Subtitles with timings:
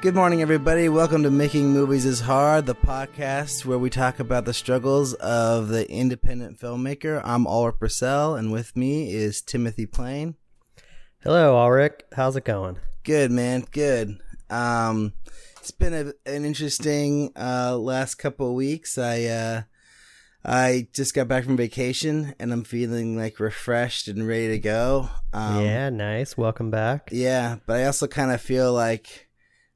[0.00, 0.88] Good morning, everybody.
[0.88, 5.68] Welcome to Making Movies is Hard, the podcast where we talk about the struggles of
[5.68, 7.20] the independent filmmaker.
[7.22, 10.36] I'm Alrik Purcell, and with me is Timothy Plain.
[11.22, 12.00] Hello, Alrik.
[12.14, 12.78] How's it going?
[13.04, 13.66] Good, man.
[13.70, 14.18] Good.
[14.48, 15.12] Um,
[15.58, 18.96] it's been a, an interesting uh, last couple of weeks.
[18.96, 19.62] I uh,
[20.42, 25.10] I just got back from vacation, and I'm feeling like refreshed and ready to go.
[25.34, 26.38] Um, yeah, nice.
[26.38, 27.10] Welcome back.
[27.12, 29.26] Yeah, but I also kind of feel like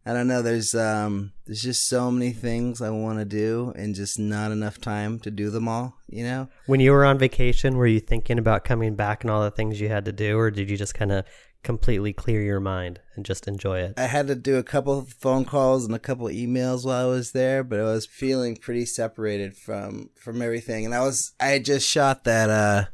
[0.07, 0.43] I don't know.
[0.43, 4.79] There's um, there's just so many things I want to do, and just not enough
[4.81, 5.97] time to do them all.
[6.09, 6.49] You know.
[6.67, 9.81] When you were on vacation, were you thinking about coming back and all the things
[9.81, 11.25] you had to do, or did you just kind of
[11.65, 13.95] completely clear your mind and just enjoy it?
[13.97, 17.11] I had to do a couple of phone calls and a couple emails while I
[17.11, 20.85] was there, but I was feeling pretty separated from from everything.
[20.85, 22.85] And I was I had just shot that uh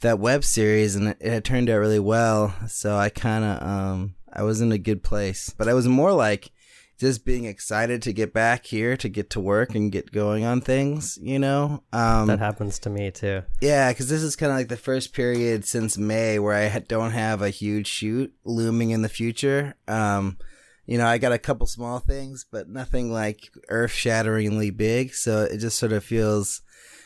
[0.00, 2.54] that web series, and it, it had turned out really well.
[2.68, 6.12] So I kind of um I was in a good place, but I was more
[6.12, 6.50] like
[6.98, 10.60] just being excited to get back here to get to work and get going on
[10.60, 11.82] things, you know?
[11.92, 13.42] Um, that happens to me too.
[13.60, 17.12] Yeah, because this is kind of like the first period since May where I don't
[17.12, 19.74] have a huge shoot looming in the future.
[19.88, 20.38] Um,
[20.86, 25.14] you know, I got a couple small things, but nothing like earth shatteringly big.
[25.14, 26.62] So it just sort of feels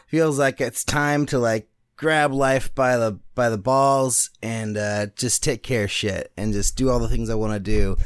[0.06, 1.68] feels like it's time to like
[2.00, 6.54] grab life by the by the balls and uh, just take care of shit and
[6.54, 7.96] just do all the things I want to do.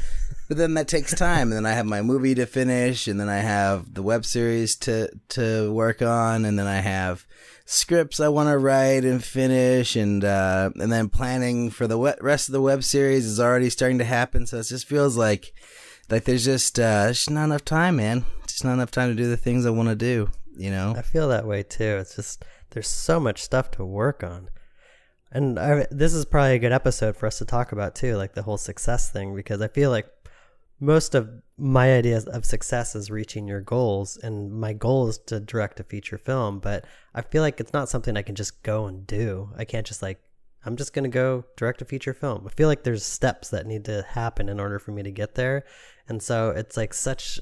[0.49, 3.29] But then that takes time, and then I have my movie to finish, and then
[3.29, 7.25] I have the web series to to work on, and then I have
[7.65, 12.49] scripts I want to write and finish, and uh, and then planning for the rest
[12.49, 14.45] of the web series is already starting to happen.
[14.45, 15.51] So it just feels like
[16.09, 18.25] like there's just uh, just not enough time, man.
[18.45, 20.29] Just not enough time to do the things I want to do.
[20.55, 21.97] You know, I feel that way too.
[22.01, 22.45] It's just
[22.75, 24.49] there's so much stuff to work on.
[25.31, 28.33] And I, this is probably a good episode for us to talk about too, like
[28.33, 30.07] the whole success thing, because I feel like
[30.81, 35.39] most of my ideas of success is reaching your goals, and my goal is to
[35.39, 36.59] direct a feature film.
[36.59, 36.83] But
[37.13, 39.51] I feel like it's not something I can just go and do.
[39.57, 40.19] I can't just like
[40.65, 42.45] I'm just gonna go direct a feature film.
[42.45, 45.35] I feel like there's steps that need to happen in order for me to get
[45.35, 45.63] there,
[46.09, 47.39] and so it's like such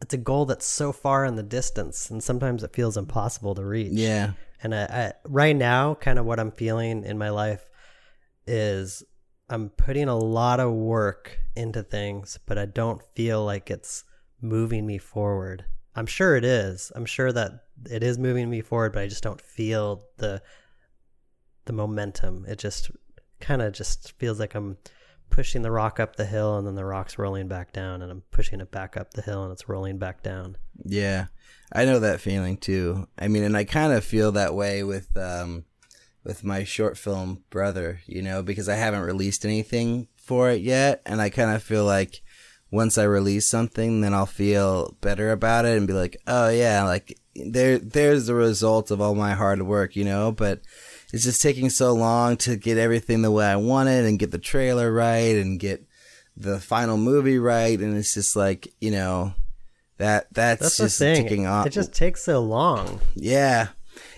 [0.00, 3.64] it's a goal that's so far in the distance and sometimes it feels impossible to
[3.64, 3.92] reach.
[3.92, 4.32] Yeah.
[4.62, 7.68] And I, I, right now kind of what i'm feeling in my life
[8.46, 9.04] is
[9.48, 14.04] i'm putting a lot of work into things but i don't feel like it's
[14.40, 15.64] moving me forward.
[15.94, 16.92] I'm sure it is.
[16.94, 20.42] I'm sure that it is moving me forward but i just don't feel the
[21.66, 22.46] the momentum.
[22.48, 22.90] It just
[23.40, 24.76] kind of just feels like i'm
[25.30, 28.22] pushing the rock up the hill and then the rock's rolling back down and I'm
[28.30, 30.56] pushing it back up the hill and it's rolling back down.
[30.84, 31.26] Yeah.
[31.72, 33.08] I know that feeling too.
[33.18, 35.64] I mean, and I kind of feel that way with um
[36.24, 41.02] with my short film brother, you know, because I haven't released anything for it yet
[41.06, 42.22] and I kind of feel like
[42.70, 46.84] once I release something, then I'll feel better about it and be like, "Oh yeah,
[46.84, 50.60] like there there's the result of all my hard work, you know, but
[51.12, 54.38] it's just taking so long to get everything the way I wanted and get the
[54.38, 55.84] trailer right and get
[56.36, 57.78] the final movie right.
[57.78, 59.34] And it's just like, you know,
[59.96, 61.66] that that's, that's just ticking off.
[61.66, 63.00] It just takes so long.
[63.14, 63.68] Yeah.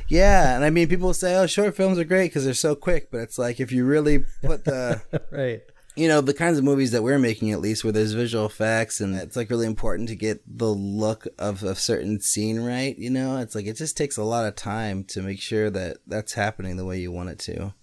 [0.08, 0.56] Yeah.
[0.56, 3.10] And I mean, people say, oh, short films are great because they're so quick.
[3.10, 5.00] But it's like, if you really put the.
[5.30, 5.62] right
[5.96, 9.00] you know the kinds of movies that we're making at least where there's visual effects
[9.00, 13.10] and it's like really important to get the look of a certain scene right you
[13.10, 16.34] know it's like it just takes a lot of time to make sure that that's
[16.34, 17.74] happening the way you want it to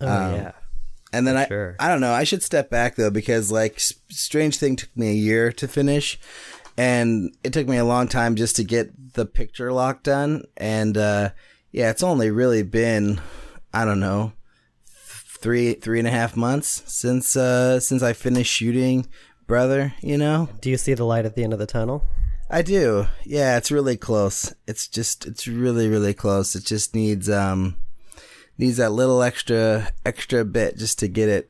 [0.00, 0.52] oh um, yeah
[1.12, 1.76] and then I, sure.
[1.78, 2.12] I don't know.
[2.12, 6.18] I should step back though because like Strange Thing took me a year to finish,
[6.76, 10.44] and it took me a long time just to get the picture lock done.
[10.56, 11.30] And uh,
[11.72, 13.20] yeah, it's only really been
[13.72, 14.32] I don't know
[15.46, 19.06] three three and a half months since uh since I finished shooting
[19.46, 20.48] brother you know?
[20.60, 22.04] Do you see the light at the end of the tunnel?
[22.50, 23.06] I do.
[23.24, 24.52] Yeah it's really close.
[24.66, 26.56] It's just it's really really close.
[26.56, 27.76] It just needs um
[28.58, 31.48] needs that little extra extra bit just to get it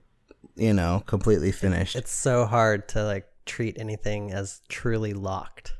[0.56, 1.96] you know completely finished.
[1.96, 5.72] it's so hard to like treat anything as truly locked.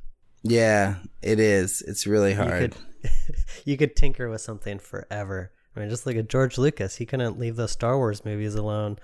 [0.43, 1.83] Yeah it is.
[1.83, 2.63] It's really hard.
[2.63, 3.11] you could,
[3.67, 6.97] you could tinker with something forever I mean, just look at George Lucas.
[6.97, 8.99] He couldn't leave those Star Wars movies alone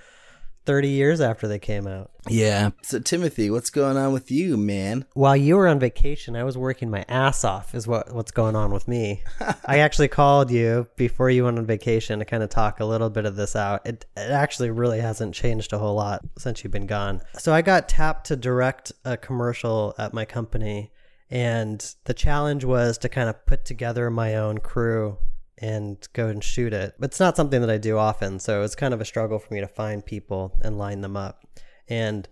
[0.65, 2.11] 30 years after they came out.
[2.29, 2.71] Yeah.
[2.83, 5.05] So, Timothy, what's going on with you, man?
[5.15, 8.55] While you were on vacation, I was working my ass off, is what, what's going
[8.55, 9.23] on with me.
[9.67, 13.11] I actually called you before you went on vacation to kind of talk a little
[13.11, 13.87] bit of this out.
[13.87, 17.23] It, it actually really hasn't changed a whole lot since you've been gone.
[17.39, 20.93] So, I got tapped to direct a commercial at my company.
[21.29, 25.17] And the challenge was to kind of put together my own crew
[25.63, 26.95] and go and shoot it.
[26.99, 29.55] But it's not something that I do often, so it's kind of a struggle for
[29.55, 31.47] me to find people and line them up.
[31.89, 32.29] And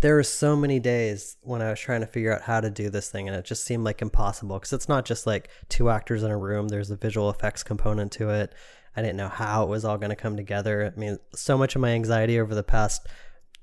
[0.00, 2.90] there were so many days when I was trying to figure out how to do
[2.90, 6.24] this thing, and it just seemed like impossible because it's not just like two actors
[6.24, 6.68] in a room.
[6.68, 8.52] There's a visual effects component to it.
[8.96, 10.92] I didn't know how it was all going to come together.
[10.94, 13.06] I mean, so much of my anxiety over the past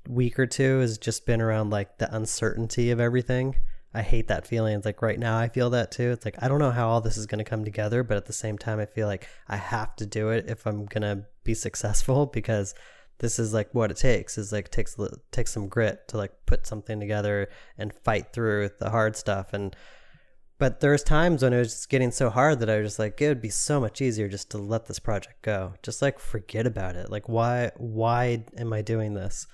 [0.08, 3.56] week or two has just been around like the uncertainty of everything.
[3.98, 4.76] I hate that feeling.
[4.76, 6.12] It's like right now I feel that too.
[6.12, 8.26] It's like I don't know how all this is going to come together, but at
[8.26, 11.24] the same time I feel like I have to do it if I'm going to
[11.42, 12.76] be successful because
[13.18, 14.96] this is like what it takes is like takes
[15.32, 19.74] takes some grit to like put something together and fight through the hard stuff and
[20.58, 23.20] but there's times when it was just getting so hard that I was just like
[23.20, 26.64] it would be so much easier just to let this project go just like forget
[26.64, 29.48] about it like why why am I doing this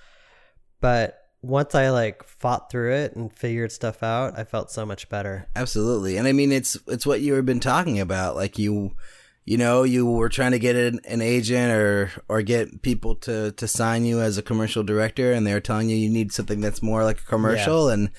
[0.79, 5.09] but once I like fought through it and figured stuff out I felt so much
[5.09, 8.95] better absolutely and I mean it's it's what you have been talking about like you
[9.45, 13.51] you know, you were trying to get an, an, agent or or get people to
[13.51, 16.81] to sign you as a commercial director, and they're telling you you need something that's
[16.81, 17.93] more like a commercial, yeah.
[17.93, 18.11] and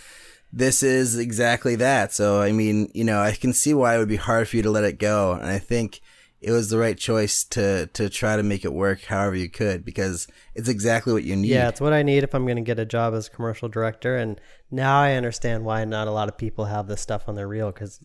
[0.52, 2.12] this is exactly that.
[2.12, 4.62] So, I mean, you know, I can see why it would be hard for you
[4.62, 6.00] to let it go, and I think
[6.46, 9.84] it was the right choice to to try to make it work however you could
[9.84, 11.48] because it's exactly what you need.
[11.48, 14.16] Yeah, it's what I need if I'm going to get a job as commercial director.
[14.16, 14.40] And
[14.70, 17.72] now I understand why not a lot of people have this stuff on their reel
[17.72, 17.98] because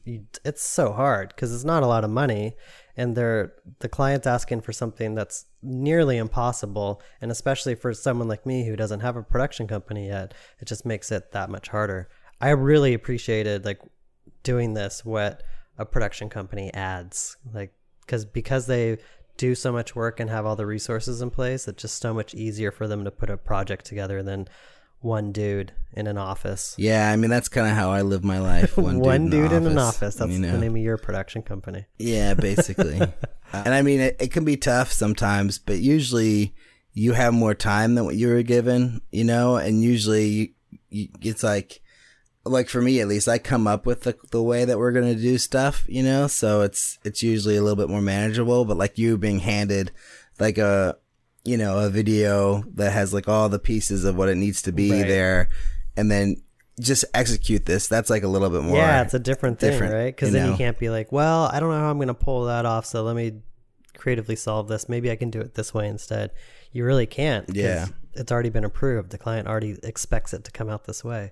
[0.43, 2.55] it's so hard because it's not a lot of money
[2.97, 8.47] and they're the client's asking for something that's nearly impossible and especially for someone like
[8.47, 12.09] me who doesn't have a production company yet it just makes it that much harder
[12.41, 13.79] i really appreciated like
[14.43, 15.41] doing this what
[15.77, 17.73] a production company adds like
[18.11, 18.97] because because they
[19.37, 22.35] do so much work and have all the resources in place it's just so much
[22.35, 24.47] easier for them to put a project together than
[24.99, 26.75] one dude in an office.
[26.77, 28.77] Yeah, I mean that's kind of how I live my life.
[28.77, 30.13] One, one dude, dude in, in, an office.
[30.13, 30.51] That's you know?
[30.51, 31.87] the name of your production company.
[31.97, 33.01] Yeah, basically.
[33.01, 33.07] uh,
[33.51, 36.53] and I mean it, it, can be tough sometimes, but usually
[36.93, 40.49] you have more time than what you were given, you know, and usually you,
[40.89, 41.81] you, it's like
[42.43, 45.13] like for me at least I come up with the the way that we're going
[45.13, 48.77] to do stuff, you know, so it's it's usually a little bit more manageable, but
[48.77, 49.91] like you being handed
[50.39, 50.97] like a
[51.43, 54.71] you know, a video that has like all the pieces of what it needs to
[54.71, 55.07] be right.
[55.07, 55.49] there,
[55.97, 56.35] and then
[56.79, 57.87] just execute this.
[57.87, 58.77] That's like a little bit more.
[58.77, 60.15] Yeah, it's a different thing, different, right?
[60.15, 60.51] Because then know?
[60.51, 62.85] you can't be like, well, I don't know how I'm going to pull that off,
[62.85, 63.41] so let me
[63.97, 64.87] creatively solve this.
[64.87, 66.31] Maybe I can do it this way instead.
[66.71, 67.49] You really can't.
[67.53, 69.09] Yeah, it's already been approved.
[69.09, 71.31] The client already expects it to come out this way.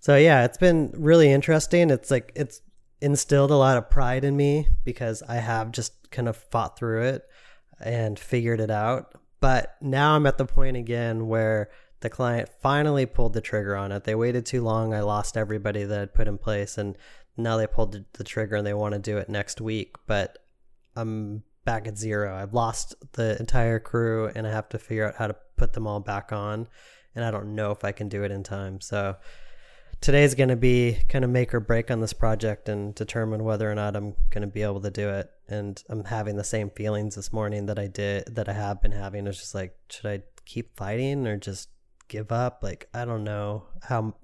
[0.00, 1.90] So yeah, it's been really interesting.
[1.90, 2.62] It's like it's
[3.00, 7.02] instilled a lot of pride in me because I have just kind of fought through
[7.02, 7.28] it
[7.78, 9.14] and figured it out.
[9.40, 11.70] But now I'm at the point again where
[12.00, 14.04] the client finally pulled the trigger on it.
[14.04, 14.94] They waited too long.
[14.94, 16.96] I lost everybody that I'd put in place, and
[17.36, 19.96] now they pulled the trigger and they want to do it next week.
[20.06, 20.38] But
[20.96, 22.34] I'm back at zero.
[22.34, 25.86] I've lost the entire crew, and I have to figure out how to put them
[25.86, 26.68] all back on.
[27.14, 28.80] And I don't know if I can do it in time.
[28.80, 29.16] So
[30.00, 33.70] today's going to be kind of make or break on this project and determine whether
[33.70, 35.30] or not I'm going to be able to do it.
[35.48, 38.92] And I'm having the same feelings this morning that I did that I have been
[38.92, 39.26] having.
[39.26, 41.68] It's just like, should I keep fighting or just
[42.08, 42.60] give up?
[42.62, 44.14] Like, I don't know how.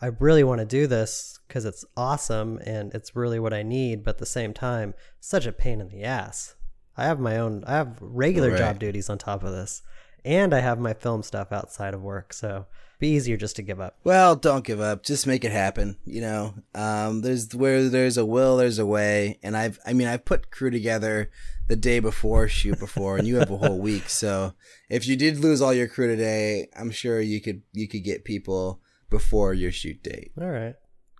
[0.00, 4.04] I really want to do this because it's awesome and it's really what I need,
[4.04, 6.56] but at the same time, such a pain in the ass.
[6.96, 8.58] I have my own, I have regular right.
[8.58, 9.82] job duties on top of this,
[10.24, 12.32] and I have my film stuff outside of work.
[12.32, 12.66] So
[13.04, 13.98] be easier just to give up.
[14.02, 15.02] Well, don't give up.
[15.02, 15.98] Just make it happen.
[16.06, 19.38] You know, um, there's where there's a will, there's a way.
[19.42, 21.30] And I've, I mean, I've put crew together
[21.68, 24.08] the day before shoot before, and you have a whole week.
[24.08, 24.54] So
[24.88, 28.24] if you did lose all your crew today, I'm sure you could you could get
[28.24, 28.80] people
[29.10, 30.32] before your shoot date.
[30.40, 30.74] All right,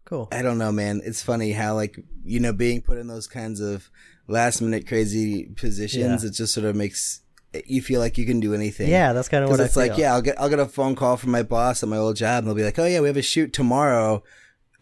[0.06, 0.28] cool.
[0.32, 1.02] I don't know, man.
[1.04, 3.90] It's funny how like you know being put in those kinds of
[4.26, 6.22] last minute crazy positions.
[6.22, 6.28] Yeah.
[6.30, 7.20] It just sort of makes
[7.66, 8.88] you feel like you can do anything.
[8.88, 9.90] Yeah, that's kind of what it's I feel.
[9.90, 9.98] like.
[9.98, 12.38] Yeah, I'll get I'll get a phone call from my boss at my old job,
[12.38, 14.22] and they'll be like, "Oh yeah, we have a shoot tomorrow."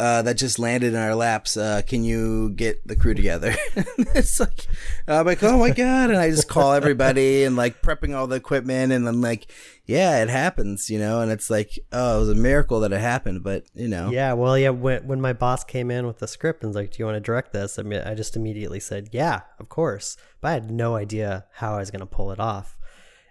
[0.01, 1.57] Uh, that just landed in our laps.
[1.57, 3.55] Uh, can you get the crew together?
[3.77, 4.67] it's like,
[5.07, 6.11] I'm like, oh my God.
[6.11, 8.93] And I just call everybody and like prepping all the equipment.
[8.93, 9.53] And I'm like,
[9.87, 11.21] yeah, it happens, you know?
[11.21, 14.11] And it's like, oh, it was a miracle that it happened, but you know.
[14.11, 14.33] Yeah.
[14.33, 14.71] Well, yeah.
[14.71, 17.17] When, when my boss came in with the script and was like, do you want
[17.17, 17.79] to direct this?
[17.79, 20.17] I mean, I just immediately said, yeah, of course.
[20.41, 22.77] But I had no idea how I was going to pull it off.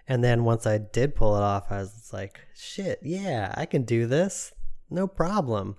[0.08, 3.82] And then once I did pull it off, I was like, shit, yeah, I can
[3.84, 4.52] do this.
[4.90, 5.76] No problem.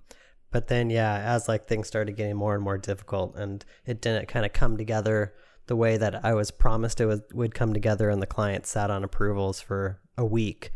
[0.54, 4.28] But then, yeah, as like things started getting more and more difficult and it didn't
[4.28, 5.34] kind of come together
[5.66, 8.92] the way that I was promised it would, would come together and the client sat
[8.92, 10.72] on approvals for a week,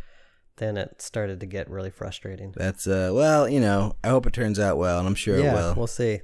[0.55, 2.53] then it started to get really frustrating.
[2.57, 5.51] That's, uh, well, you know, I hope it turns out well and I'm sure yeah,
[5.51, 5.73] it will.
[5.75, 6.21] We'll see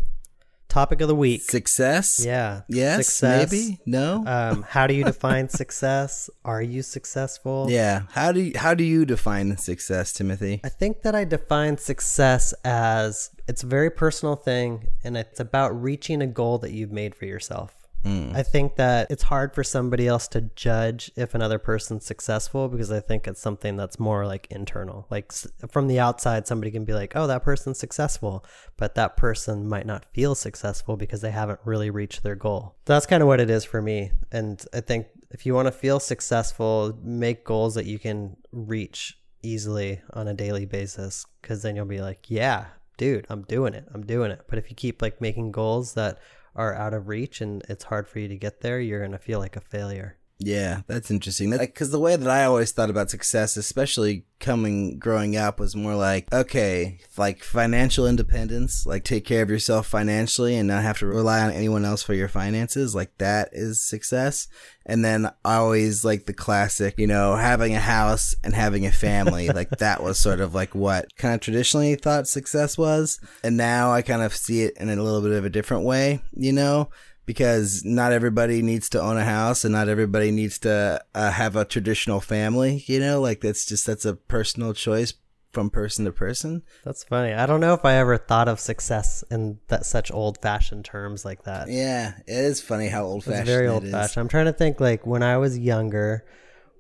[0.74, 1.42] topic of the week.
[1.44, 2.24] Success?
[2.26, 2.62] Yeah.
[2.68, 3.52] Yes, Success.
[3.52, 3.80] maybe?
[3.86, 4.24] No?
[4.26, 6.30] Um, how do you define success?
[6.44, 7.68] Are you successful?
[7.70, 8.04] yeah.
[8.12, 10.62] How do you, how do you define success, Timothy?
[10.64, 15.80] I think that I define success as it's a very personal thing and it's about
[15.80, 17.83] reaching a goal that you've made for yourself.
[18.06, 22.92] I think that it's hard for somebody else to judge if another person's successful because
[22.92, 25.08] I think it's something that's more like internal.
[25.10, 25.32] Like
[25.70, 28.46] from the outside, somebody can be like, oh, that person's successful,
[28.78, 32.76] but that person might not feel successful because they haven't really reached their goal.
[32.86, 34.12] That's kind of what it is for me.
[34.32, 39.18] And I think if you want to feel successful, make goals that you can reach
[39.42, 42.66] easily on a daily basis because then you'll be like, yeah,
[42.98, 43.86] dude, I'm doing it.
[43.94, 44.42] I'm doing it.
[44.48, 46.20] But if you keep like making goals that
[46.56, 49.18] are out of reach and it's hard for you to get there, you're going to
[49.18, 50.18] feel like a failure.
[50.46, 51.52] Yeah, that's interesting.
[51.52, 55.96] Because the way that I always thought about success, especially coming growing up, was more
[55.96, 61.06] like okay, like financial independence, like take care of yourself financially and not have to
[61.06, 62.94] rely on anyone else for your finances.
[62.94, 64.48] Like that is success.
[64.86, 68.92] And then I always like the classic, you know, having a house and having a
[68.92, 69.48] family.
[69.48, 73.22] like that was sort of like what kind of traditionally thought success was.
[73.44, 76.22] And now I kind of see it in a little bit of a different way,
[76.36, 76.90] you know
[77.26, 81.56] because not everybody needs to own a house and not everybody needs to uh, have
[81.56, 85.14] a traditional family you know like that's just that's a personal choice
[85.52, 87.32] from person to person That's funny.
[87.32, 91.24] I don't know if I ever thought of success in that such old fashioned terms
[91.24, 91.70] like that.
[91.70, 93.46] yeah it is funny how old fashioned.
[93.46, 94.22] very old fashioned.
[94.22, 96.26] I'm trying to think like when I was younger,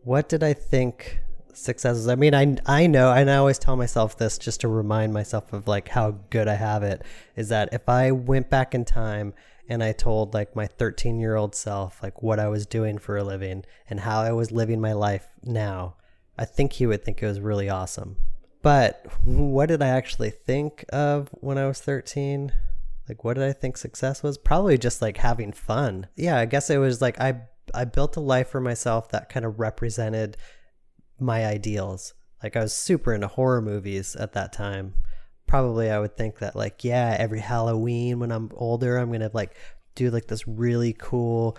[0.03, 1.19] what did I think
[1.53, 2.07] success is?
[2.07, 5.53] I mean, I I know, and I always tell myself this just to remind myself
[5.53, 7.03] of like how good I have it.
[7.35, 9.33] Is that if I went back in time
[9.69, 13.17] and I told like my 13 year old self like what I was doing for
[13.17, 15.95] a living and how I was living my life now,
[16.37, 18.17] I think he would think it was really awesome.
[18.61, 22.53] But what did I actually think of when I was 13?
[23.07, 24.37] Like what did I think success was?
[24.37, 26.07] Probably just like having fun.
[26.15, 27.41] Yeah, I guess it was like I
[27.73, 30.37] I built a life for myself that kind of represented
[31.19, 32.13] my ideals.
[32.41, 34.95] Like I was super into horror movies at that time.
[35.47, 39.31] Probably I would think that like yeah, every Halloween when I'm older, I'm going to
[39.33, 39.55] like
[39.95, 41.57] do like this really cool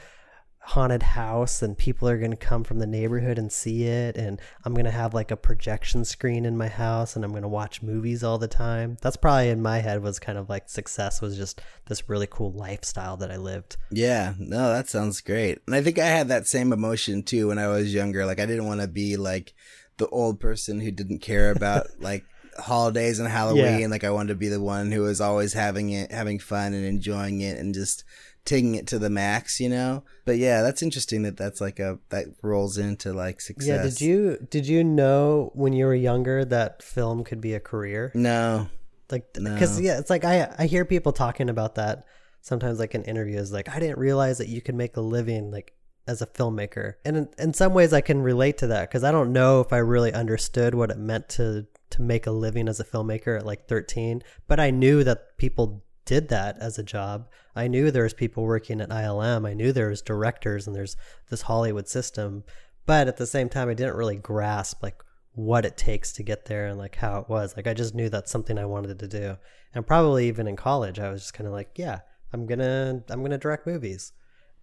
[0.67, 4.41] haunted house and people are going to come from the neighborhood and see it and
[4.65, 7.49] I'm going to have like a projection screen in my house and I'm going to
[7.49, 8.97] watch movies all the time.
[9.03, 12.51] That's probably in my head was kind of like success was just this really cool
[12.51, 13.77] lifestyle that I lived.
[13.91, 17.59] yeah no that sounds great and i think i had that same emotion too when
[17.59, 19.53] i was younger like i didn't want to be like
[19.99, 22.25] the old person who didn't care about like
[22.59, 23.87] holidays and halloween Yeah.
[23.89, 26.85] like i wanted to be the one who was always having it having fun and
[26.85, 28.05] enjoying it and just
[28.45, 31.99] taking it to the max you know but yeah that's interesting that that's like a
[32.11, 36.45] that rolls into like success Yeah, did you did you know when you were younger
[36.45, 38.11] that film could be a career?
[38.15, 38.69] no
[39.11, 42.05] Like cuz yeah, it's like I I hear people talking about that
[42.43, 45.73] sometimes like in interviews like I didn't realize that you could make a living like
[46.07, 46.95] as a filmmaker.
[47.07, 49.73] And in, in some ways I can relate to that cuz I don't know if
[49.73, 53.47] I really understood what it meant to to make a living as a filmmaker at
[53.47, 57.29] like 13, but I knew that people did that as a job.
[57.57, 59.47] I knew there was people working at ILM.
[59.47, 60.97] I knew there was directors and there's
[61.31, 62.45] this Hollywood system.
[62.87, 65.03] But at the same time I didn't really grasp like
[65.35, 67.57] what it takes to get there and like how it was.
[67.57, 69.37] Like I just knew that's something I wanted to do.
[69.75, 72.01] And probably even in college I was just kind of like, yeah,
[72.33, 74.13] I'm going to I'm going to direct movies.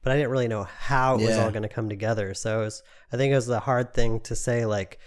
[0.03, 2.33] But I didn't really know how it was all going to come together.
[2.33, 4.99] So it was I think it was a hard thing to say like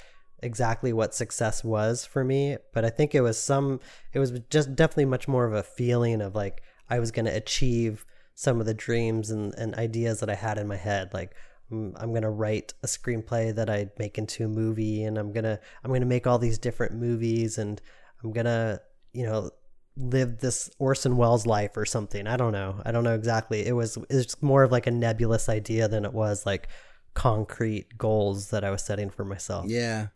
[0.45, 3.81] exactly what success was for me, but I think it was some
[4.13, 7.35] it was just definitely much more of a feeling of like I was going to
[7.35, 11.35] achieve some of the dreams and, and ideas that I had in my head like
[11.71, 15.59] mm, I'm gonna write a screenplay that I make into a movie, and I'm gonna
[15.83, 17.81] I'm gonna make all these different movies, and
[18.23, 18.81] I'm gonna
[19.13, 19.51] you know
[19.97, 22.27] live this Orson Welles life or something.
[22.27, 22.81] I don't know.
[22.85, 23.67] I don't know exactly.
[23.67, 26.69] It was it's more of like a nebulous idea than it was like
[27.15, 29.67] concrete goals that I was setting for myself.
[29.69, 30.09] Yeah.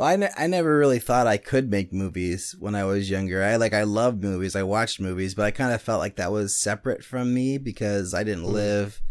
[0.00, 3.44] Well, I, ne- I never really thought I could make movies when I was younger.
[3.44, 4.56] I like I loved movies.
[4.56, 8.14] I watched movies, but I kind of felt like that was separate from me because
[8.14, 8.52] I didn't mm.
[8.52, 9.02] live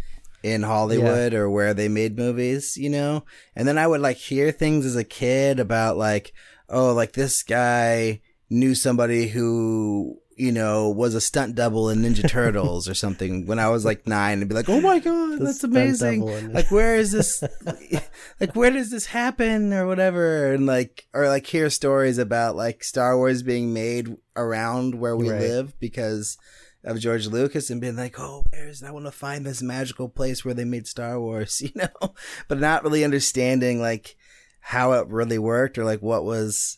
[0.42, 3.24] in Hollywood or where they made movies, you know?
[3.56, 6.34] And then I would like hear things as a kid about like,
[6.70, 12.28] oh, like this guy knew somebody who, you know, was a stunt double in Ninja
[12.30, 15.44] Turtles or something when I was like nine and be like, oh my God, The
[15.44, 16.54] that's amazing.
[16.54, 17.44] Like, where is this?
[18.40, 20.54] like, where does this happen or whatever?
[20.54, 25.30] And like, or like hear stories about like Star Wars being made around where we
[25.30, 25.42] Right.
[25.42, 26.38] live because
[26.86, 30.46] of George Lucas and being like, oh, where's, I want to find this magical place
[30.46, 32.14] where they made Star Wars, you know,
[32.48, 34.16] but not really understanding like
[34.62, 36.78] how it really worked or like what was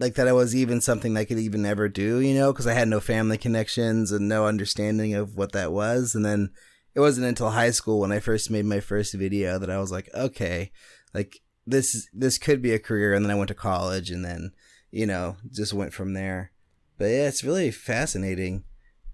[0.00, 2.72] like that I was even something I could even ever do, you know, because I
[2.72, 6.14] had no family connections and no understanding of what that was.
[6.14, 6.50] And then
[6.94, 9.92] it wasn't until high school when I first made my first video that I was
[9.92, 10.72] like, okay,
[11.12, 13.12] like this this could be a career.
[13.12, 14.52] And then I went to college and then
[14.90, 16.50] you know just went from there.
[16.96, 18.64] But yeah, it's really fascinating.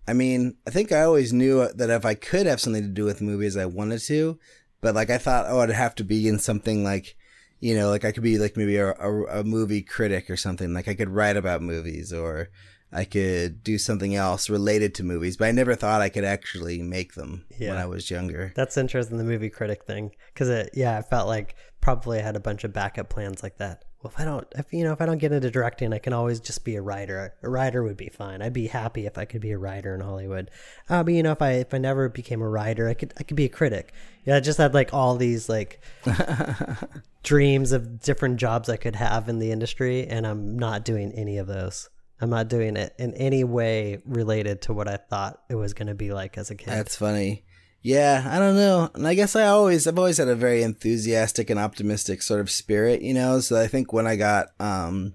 [0.09, 3.05] I mean, I think I always knew that if I could have something to do
[3.05, 4.39] with movies, I wanted to.
[4.81, 7.17] But like I thought, oh, I'd have to be in something like
[7.61, 10.73] you know, like I could be like maybe a, a, a, movie critic or something.
[10.73, 12.51] Like I could write about movies or
[12.93, 16.83] I could do something else related to movies, but I never thought I could actually
[16.83, 17.71] make them yeah.
[17.71, 18.53] when I was younger.
[18.55, 20.13] That's interesting, the movie critic thing.
[20.35, 23.59] Cause it, yeah, I felt like probably I had a bunch of backup plans like
[23.59, 23.85] that.
[24.07, 26.13] Well, if I don't, if you know, if I don't get into directing, I can
[26.13, 27.35] always just be a writer.
[27.43, 28.41] A writer would be fine.
[28.41, 30.49] I'd be happy if I could be a writer in Hollywood.
[30.89, 33.25] Uh, but you know, if I if I never became a writer, I could I
[33.25, 33.93] could be a critic.
[34.25, 35.81] Yeah, I just had like all these like
[37.25, 41.39] dreams of different jobs I could have in the industry, and I'm not doing any
[41.39, 41.89] of those.
[42.21, 45.89] I'm not doing it in any way related to what I thought it was going
[45.89, 46.69] to be like as a kid.
[46.69, 47.45] That's funny.
[47.87, 48.91] Yeah, I don't know.
[48.95, 52.51] And I guess I always I've always had a very enthusiastic and optimistic sort of
[52.51, 53.39] spirit, you know.
[53.39, 55.15] So I think when I got um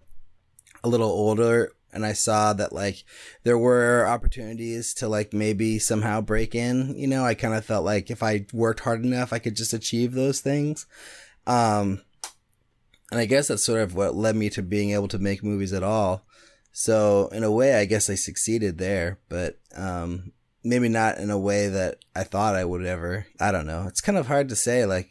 [0.81, 3.03] a little older and I saw that like
[3.43, 7.83] there were opportunities to like maybe somehow break in, you know, I kind of felt
[7.83, 10.85] like if I worked hard enough, I could just achieve those things.
[11.45, 11.99] Um
[13.11, 15.73] and I guess that's sort of what led me to being able to make movies
[15.73, 16.25] at all.
[16.71, 20.31] So in a way, I guess I succeeded there, but um
[20.63, 23.25] maybe not in a way that I thought I would ever.
[23.39, 23.85] I don't know.
[23.87, 25.09] It's kind of hard to say like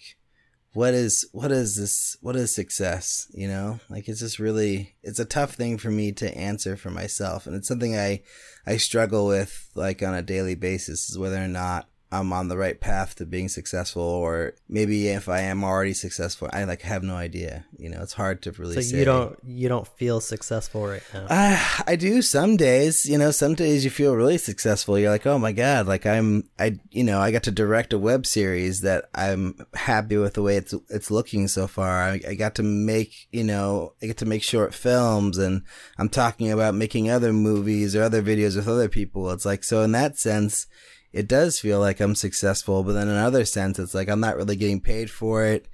[0.72, 3.80] what is what is this what is success, you know?
[3.88, 7.56] Like it's just really it's a tough thing for me to answer for myself and
[7.56, 8.22] it's something I
[8.66, 12.58] I struggle with like on a daily basis is whether or not I'm on the
[12.58, 17.04] right path to being successful, or maybe if I am already successful, I like have
[17.04, 17.66] no idea.
[17.78, 18.74] You know, it's hard to really.
[18.74, 18.98] So say.
[18.98, 21.26] you don't you don't feel successful right now.
[21.30, 23.06] Uh, I do some days.
[23.06, 24.98] You know, some days you feel really successful.
[24.98, 27.98] You're like, oh my god, like I'm I you know I got to direct a
[27.98, 32.02] web series that I'm happy with the way it's it's looking so far.
[32.02, 35.62] I, I got to make you know I get to make short films, and
[35.96, 39.30] I'm talking about making other movies or other videos with other people.
[39.30, 40.66] It's like so in that sense
[41.12, 44.36] it does feel like I'm successful, but then in another sense, it's like I'm not
[44.36, 45.66] really getting paid for it.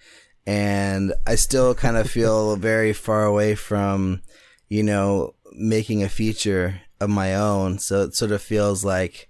[0.46, 4.22] And I still kind of feel very far away from,
[4.68, 7.78] you know, making a feature of my own.
[7.78, 9.28] So it sort of feels like,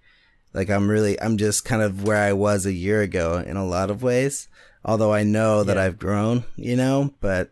[0.52, 3.66] like I'm really, I'm just kind of where I was a year ago in a
[3.66, 4.48] lot of ways.
[4.84, 5.82] Although I know that yeah.
[5.82, 7.50] I've grown, you know, but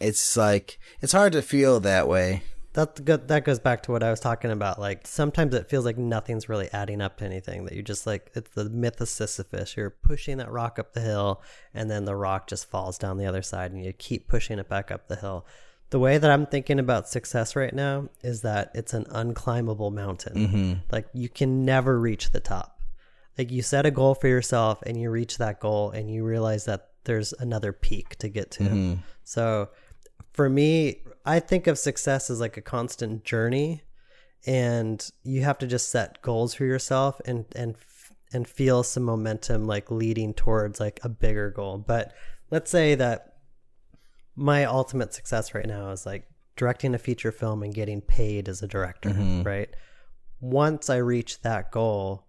[0.00, 2.42] it's like, it's hard to feel that way
[2.74, 4.80] that that goes back to what I was talking about.
[4.80, 7.64] Like sometimes it feels like nothing's really adding up to anything.
[7.64, 9.76] That you just like it's the myth of Sisyphus.
[9.76, 11.40] You're pushing that rock up the hill,
[11.72, 14.68] and then the rock just falls down the other side, and you keep pushing it
[14.68, 15.46] back up the hill.
[15.90, 20.34] The way that I'm thinking about success right now is that it's an unclimbable mountain.
[20.34, 20.72] Mm-hmm.
[20.90, 22.82] Like you can never reach the top.
[23.38, 26.64] Like you set a goal for yourself, and you reach that goal, and you realize
[26.64, 28.64] that there's another peak to get to.
[28.64, 28.94] Mm-hmm.
[29.22, 29.68] So
[30.34, 33.82] for me, I think of success as like a constant journey
[34.46, 37.76] and you have to just set goals for yourself and and
[38.32, 41.78] and feel some momentum like leading towards like a bigger goal.
[41.78, 42.12] But
[42.50, 43.36] let's say that
[44.34, 48.60] my ultimate success right now is like directing a feature film and getting paid as
[48.60, 49.44] a director, mm-hmm.
[49.44, 49.70] right?
[50.40, 52.26] Once I reach that goal,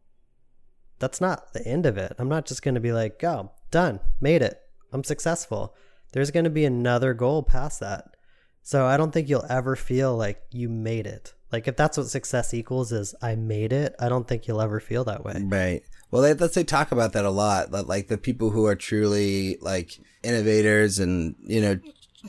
[1.00, 2.14] that's not the end of it.
[2.20, 4.62] I'm not just going to be like, "Oh, done, made it.
[4.94, 5.76] I'm successful."
[6.12, 8.16] There's going to be another goal past that.
[8.62, 11.34] So I don't think you'll ever feel like you made it.
[11.52, 14.80] Like if that's what success equals is I made it, I don't think you'll ever
[14.80, 15.42] feel that way.
[15.46, 15.84] Right.
[16.12, 17.72] Well, they, they talk about that a lot.
[17.72, 21.80] Like the people who are truly like innovators and you know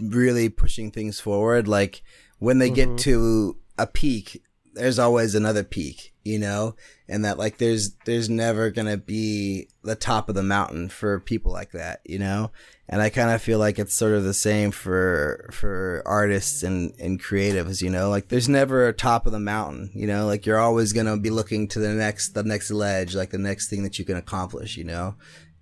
[0.00, 2.02] really pushing things forward, like
[2.38, 2.94] when they mm-hmm.
[2.94, 4.42] get to a peak,
[4.74, 6.74] there's always another peak, you know,
[7.08, 11.52] and that like there's there's never gonna be the top of the mountain for people
[11.52, 12.50] like that, you know,
[12.88, 16.92] and I kind of feel like it's sort of the same for for artists and
[16.98, 20.44] and creatives, you know, like there's never a top of the mountain, you know, like
[20.44, 23.84] you're always gonna be looking to the next the next ledge, like the next thing
[23.84, 25.14] that you can accomplish, you know,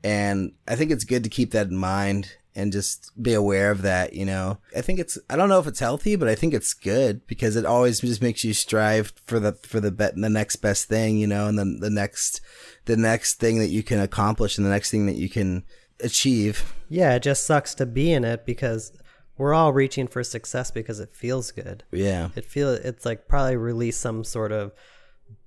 [0.02, 3.82] and I think it's good to keep that in mind and just be aware of
[3.82, 4.58] that, you know.
[4.76, 7.56] I think it's I don't know if it's healthy, but I think it's good because
[7.56, 11.18] it always just makes you strive for the for the bet the next best thing,
[11.18, 12.40] you know, and then the next
[12.84, 15.64] the next thing that you can accomplish and the next thing that you can
[16.00, 16.74] achieve.
[16.88, 18.92] Yeah, it just sucks to be in it because
[19.36, 21.82] we're all reaching for success because it feels good.
[21.90, 22.28] Yeah.
[22.36, 24.72] It feel it's like probably release some sort of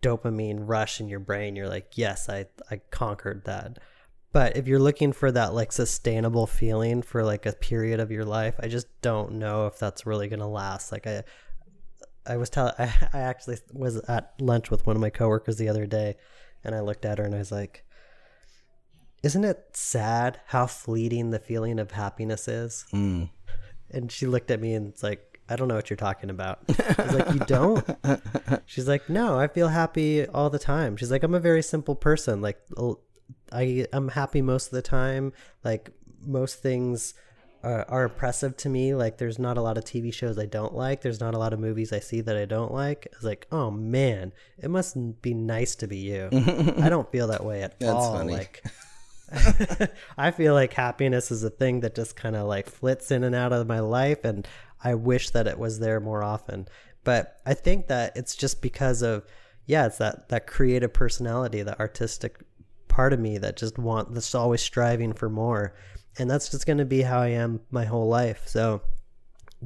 [0.01, 1.55] dopamine rush in your brain.
[1.55, 3.79] You're like, "Yes, I I conquered that."
[4.33, 8.25] But if you're looking for that like sustainable feeling for like a period of your
[8.25, 10.91] life, I just don't know if that's really going to last.
[10.91, 11.23] Like I
[12.27, 15.69] I was telling, I, I actually was at lunch with one of my coworkers the
[15.69, 16.15] other day,
[16.63, 17.85] and I looked at her and I was like,
[19.23, 23.29] "Isn't it sad how fleeting the feeling of happiness is?" Mm.
[23.89, 26.59] And she looked at me and it's like, "I don't know what you're talking about."
[26.69, 27.89] I was like, "You don't?"
[28.65, 31.95] She's like, "No, I feel happy all the time." She's like, "I'm a very simple
[31.95, 32.41] person.
[32.41, 32.59] Like,
[33.51, 35.33] I I'm happy most of the time.
[35.63, 37.13] Like most things."
[37.63, 38.93] Are, are impressive to me.
[38.93, 41.01] Like, there's not a lot of TV shows I don't like.
[41.01, 43.07] There's not a lot of movies I see that I don't like.
[43.11, 46.29] It's like, oh man, it must be nice to be you.
[46.77, 48.13] I don't feel that way at That's all.
[48.15, 48.33] funny.
[48.33, 48.63] Like,
[50.17, 53.35] I feel like happiness is a thing that just kind of like flits in and
[53.35, 54.47] out of my life, and
[54.83, 56.67] I wish that it was there more often.
[57.03, 59.25] But I think that it's just because of
[59.65, 62.39] yeah, it's that that creative personality, that artistic
[62.97, 65.75] part of me that just want that's always striving for more,
[66.17, 68.47] and that's just going to be how I am my whole life.
[68.47, 68.81] So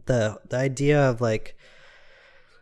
[0.06, 1.58] the the idea of like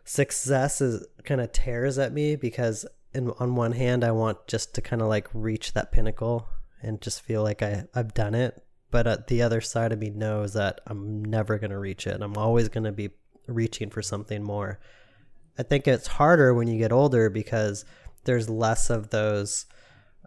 [0.04, 4.72] success is kind of tears at me because in, on one hand I want just
[4.76, 6.48] to kind of like reach that pinnacle
[6.80, 8.62] and just feel like I, I've done it.
[8.92, 12.22] But at the other side of me knows that I'm never going to reach it.
[12.22, 13.10] I'm always going to be
[13.48, 14.78] reaching for something more.
[15.58, 17.84] I think it's harder when you get older because
[18.22, 19.66] there's less of those.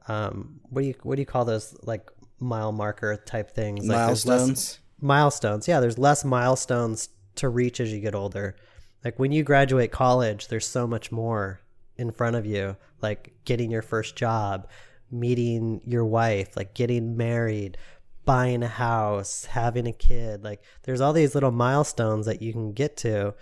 [0.07, 3.85] Um, what do you what do you call those like mile marker type things?
[3.87, 4.79] Like there's less- Milestones.
[4.99, 5.67] milestones.
[5.67, 8.55] Yeah, there's less milestones to reach as you get older.
[9.03, 11.59] Like when you graduate college, there's so much more
[11.97, 14.67] in front of you, like getting your first job,
[15.11, 17.77] meeting your wife, like getting married,
[18.25, 20.43] buying a house, having a kid.
[20.43, 23.33] Like there's all these little milestones that you can get to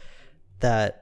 [0.60, 1.01] that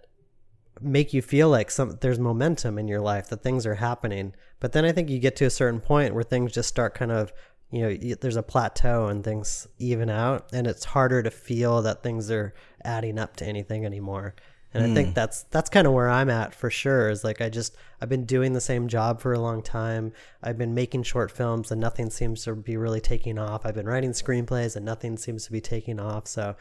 [0.82, 4.34] make you feel like some there's momentum in your life that things are happening.
[4.60, 7.12] But then i think you get to a certain point where things just start kind
[7.12, 7.32] of
[7.72, 12.04] you know there's a plateau and things even out and it's harder to feel that
[12.04, 14.36] things are adding up to anything anymore.
[14.72, 15.14] And i think hmm.
[15.14, 18.26] that's that's kind of where i'm at for sure is like i just i've been
[18.26, 20.14] doing the same job for a long time.
[20.44, 23.66] I've been making short films and nothing seems to be really taking off.
[23.66, 26.28] I've been writing screenplays and nothing seems to be taking off.
[26.28, 26.56] So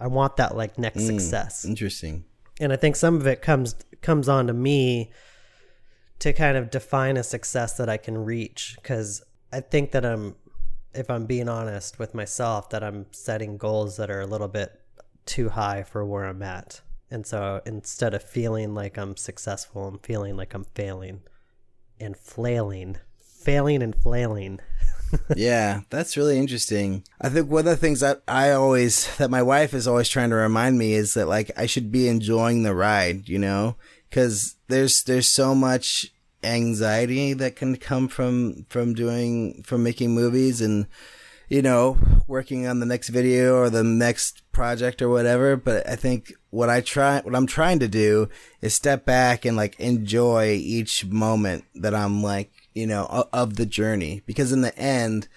[0.00, 1.18] i want that like next hmm.
[1.18, 1.64] success.
[1.64, 2.24] Interesting.
[2.60, 5.10] And I think some of it comes comes on to me
[6.18, 10.36] to kind of define a success that I can reach because I think that I'm
[10.94, 14.80] if I'm being honest with myself that I'm setting goals that are a little bit
[15.26, 16.80] too high for where I'm at.
[17.10, 21.20] And so instead of feeling like I'm successful, I'm feeling like I'm failing
[22.00, 24.60] and flailing, failing and flailing.
[25.36, 27.04] Yeah, that's really interesting.
[27.20, 30.30] I think one of the things that I always, that my wife is always trying
[30.30, 33.76] to remind me is that like I should be enjoying the ride, you know,
[34.08, 36.12] because there's there's so much
[36.44, 40.86] anxiety that can come from from doing from making movies and
[41.48, 45.94] you know working on the next video or the next project or whatever but i
[45.94, 48.28] think what i try what i'm trying to do
[48.60, 53.66] is step back and like enjoy each moment that i'm like you know of the
[53.66, 55.28] journey because in the end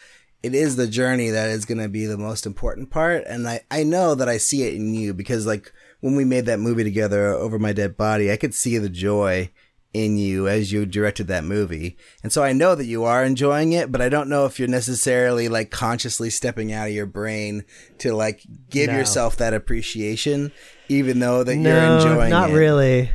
[0.43, 3.59] it is the journey that is going to be the most important part and i
[3.71, 5.71] i know that i see it in you because like
[6.01, 8.89] when we made that movie together uh, over my dead body i could see the
[8.89, 9.49] joy
[9.93, 11.95] in you as you directed that movie.
[12.21, 14.67] And so I know that you are enjoying it, but I don't know if you're
[14.67, 17.63] necessarily like consciously stepping out of your brain
[17.99, 18.97] to like give No.
[18.97, 20.51] yourself that appreciation,
[20.89, 22.51] even though that no, you're enjoying not it.
[22.51, 23.09] Not really.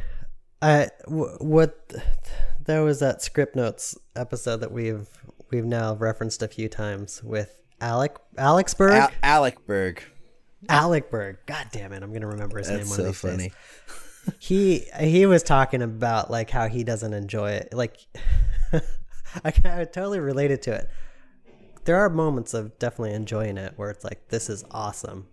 [0.63, 1.93] I w- what
[2.71, 5.09] there was that script notes episode that we've
[5.51, 8.93] we've now referenced a few times with Alec Alex Berg.
[8.93, 10.05] Al- Alec Berg.
[10.69, 11.39] Alec Berg.
[11.47, 13.49] God damn it, I'm gonna remember his name That's one so of these funny.
[13.49, 14.37] days.
[14.39, 17.75] He he was talking about like how he doesn't enjoy it.
[17.75, 17.97] Like
[18.73, 18.81] I,
[19.45, 20.89] I totally related to it.
[21.87, 25.27] There are moments of definitely enjoying it where it's like this is awesome.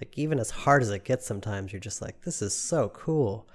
[0.00, 3.48] Like even as hard as it gets, sometimes you're just like this is so cool.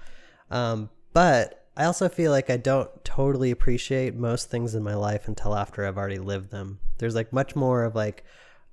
[0.50, 5.28] Um, but I also feel like I don't totally appreciate most things in my life
[5.28, 6.80] until after I've already lived them.
[6.98, 8.24] There's like much more of like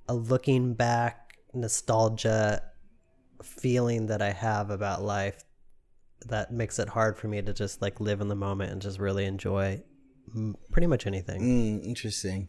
[0.08, 2.62] a looking back nostalgia
[3.44, 5.44] feeling that I have about life
[6.26, 8.98] that makes it hard for me to just like live in the moment and just
[8.98, 9.84] really enjoy
[10.72, 11.42] pretty much anything.
[11.42, 12.48] Mm, interesting.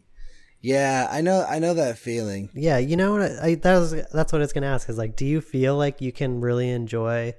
[0.60, 1.46] Yeah, I know.
[1.48, 2.50] I know that feeling.
[2.52, 3.22] Yeah, you know what?
[3.22, 4.88] I, I that was that's what I was gonna ask.
[4.88, 7.34] Is like, do you feel like you can really enjoy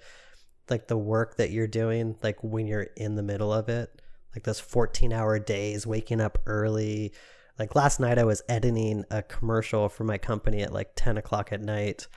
[0.69, 4.01] like the work that you're doing, like when you're in the middle of it,
[4.36, 7.13] like those 14 hour days, waking up early.
[7.58, 11.51] Like last night, I was editing a commercial for my company at like 10 o'clock
[11.51, 12.08] at night,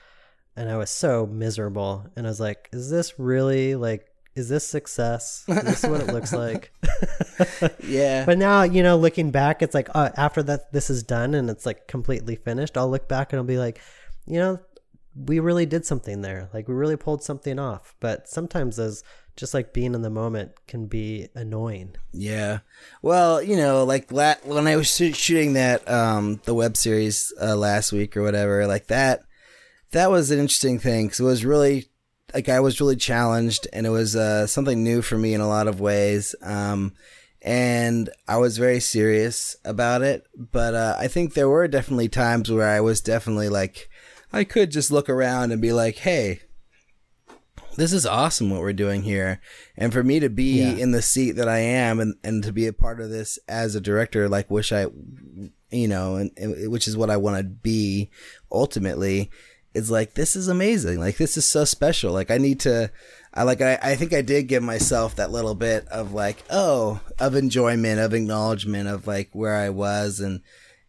[0.55, 2.05] and I was so miserable.
[2.15, 4.07] And I was like, is this really like?
[4.35, 5.43] Is this success?
[5.47, 6.71] Is this what it looks like?
[7.83, 8.25] Yeah.
[8.25, 11.49] But now, you know, looking back, it's like uh, after that this is done and
[11.49, 13.79] it's like completely finished, I'll look back and I'll be like,
[14.25, 14.59] you know,
[15.15, 16.49] we really did something there.
[16.53, 17.95] Like we really pulled something off.
[17.99, 19.03] But sometimes those
[19.35, 21.95] just like being in the moment can be annoying.
[22.11, 22.59] Yeah.
[23.01, 27.33] Well, you know, like la- when I was sh- shooting that um the web series
[27.41, 29.23] uh, last week or whatever, like that
[29.91, 31.87] that was an interesting thing cuz it was really
[32.33, 35.47] like I was really challenged and it was uh something new for me in a
[35.47, 36.35] lot of ways.
[36.41, 36.93] Um
[37.45, 42.51] and I was very serious about it, but uh I think there were definitely times
[42.51, 43.89] where I was definitely like
[44.33, 46.41] I could just look around and be like, "Hey,
[47.75, 49.39] this is awesome what we're doing here.
[49.77, 50.71] And for me to be Yeah.
[50.73, 53.75] in the seat that I am and, and to be a part of this as
[53.75, 54.87] a director, like wish I,
[55.71, 58.09] you know, and, and which is what I want to be
[58.51, 59.31] ultimately
[59.73, 60.99] is like, this is amazing.
[60.99, 62.13] Like, this is so special.
[62.13, 62.91] Like, I need to,
[63.33, 66.99] I like, I, I think I did give myself that little bit of like, oh,
[67.19, 70.41] of enjoyment, of acknowledgement of like where I was and,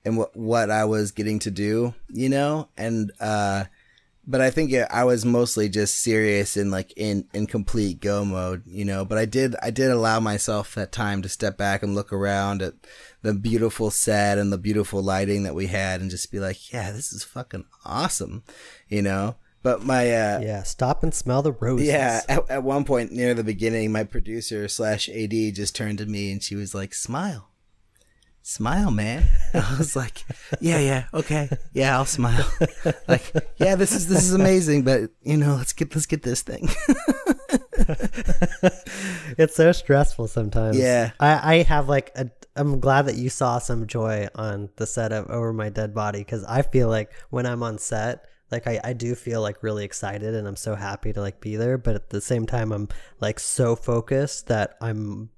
[0.04, 2.68] and what, what I was getting to do, you know?
[2.76, 3.64] And, uh,
[4.26, 8.24] but I think it, I was mostly just serious and like in in complete go
[8.24, 9.04] mode, you know.
[9.04, 12.62] But I did I did allow myself that time to step back and look around
[12.62, 12.72] at
[13.20, 16.90] the beautiful set and the beautiful lighting that we had, and just be like, yeah,
[16.90, 18.44] this is fucking awesome,
[18.88, 19.36] you know.
[19.62, 21.86] But my uh, Yeah, stop and smell the roses.
[21.86, 26.06] yeah, at, at one point near the beginning, my producer slash AD just turned to
[26.06, 27.50] me and she was like, "Smile,
[28.44, 30.24] smile, man." I was like,
[30.60, 32.46] "Yeah, yeah, okay, yeah, I'll smile."
[33.08, 36.42] like, yeah, this is this is amazing, but you know, let's get let's get this
[36.42, 36.68] thing.
[39.38, 40.78] it's so stressful sometimes.
[40.78, 41.10] Yeah.
[41.20, 42.30] I, I have like a.
[42.56, 46.20] I'm glad that you saw some joy on the set of Over My Dead Body
[46.20, 49.84] because I feel like when I'm on set, like I, I do feel like really
[49.84, 51.78] excited and I'm so happy to like be there.
[51.78, 52.88] But at the same time, I'm
[53.20, 55.30] like so focused that I'm.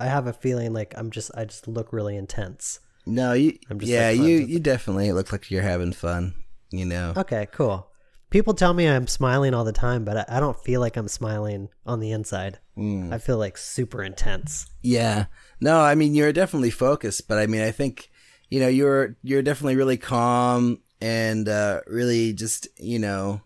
[0.00, 1.30] I have a feeling like I'm just.
[1.36, 2.80] I just look really intense.
[3.06, 6.34] no, you, I'm just, yeah, like, you you definitely look like you're having fun,
[6.70, 7.12] you know.
[7.16, 7.86] Okay, cool.
[8.30, 11.08] People tell me I'm smiling all the time, but I, I don't feel like I'm
[11.08, 12.60] smiling on the inside.
[12.78, 13.12] Mm.
[13.12, 14.66] I feel like super intense.
[14.82, 15.24] Yeah.
[15.60, 18.08] No, I mean you're definitely focused, but I mean I think
[18.48, 23.40] you know you're you're definitely really calm and uh really just, you know,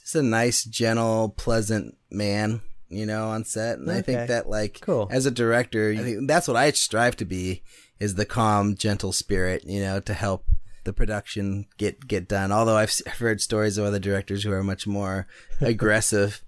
[0.00, 3.78] just a nice, gentle, pleasant man, you know, on set.
[3.78, 5.08] And I think that like Cool.
[5.10, 7.62] as a director, I that's what I strive to be
[7.98, 10.44] is the calm, gentle spirit, you know, to help
[10.84, 12.52] the production get get done.
[12.52, 15.26] Although I've, heard stories of other directors who are much more
[15.60, 16.42] aggressive.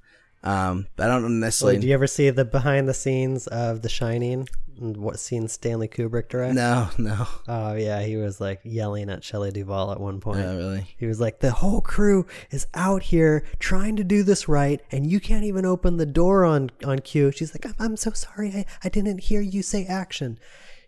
[0.45, 4.49] Um, I don't necessarily do you ever see the behind the scenes of The Shining?
[4.81, 6.55] And what scene Stanley Kubrick direct?
[6.55, 7.27] No, no.
[7.49, 10.41] Oh yeah, he was like yelling at Shelley Duvall at one point.
[10.41, 10.95] Not really.
[10.97, 15.11] He was like, "The whole crew is out here trying to do this right, and
[15.11, 18.51] you can't even open the door on on cue." She's like, "I'm, I'm so sorry,
[18.51, 20.39] I, I didn't hear you say action."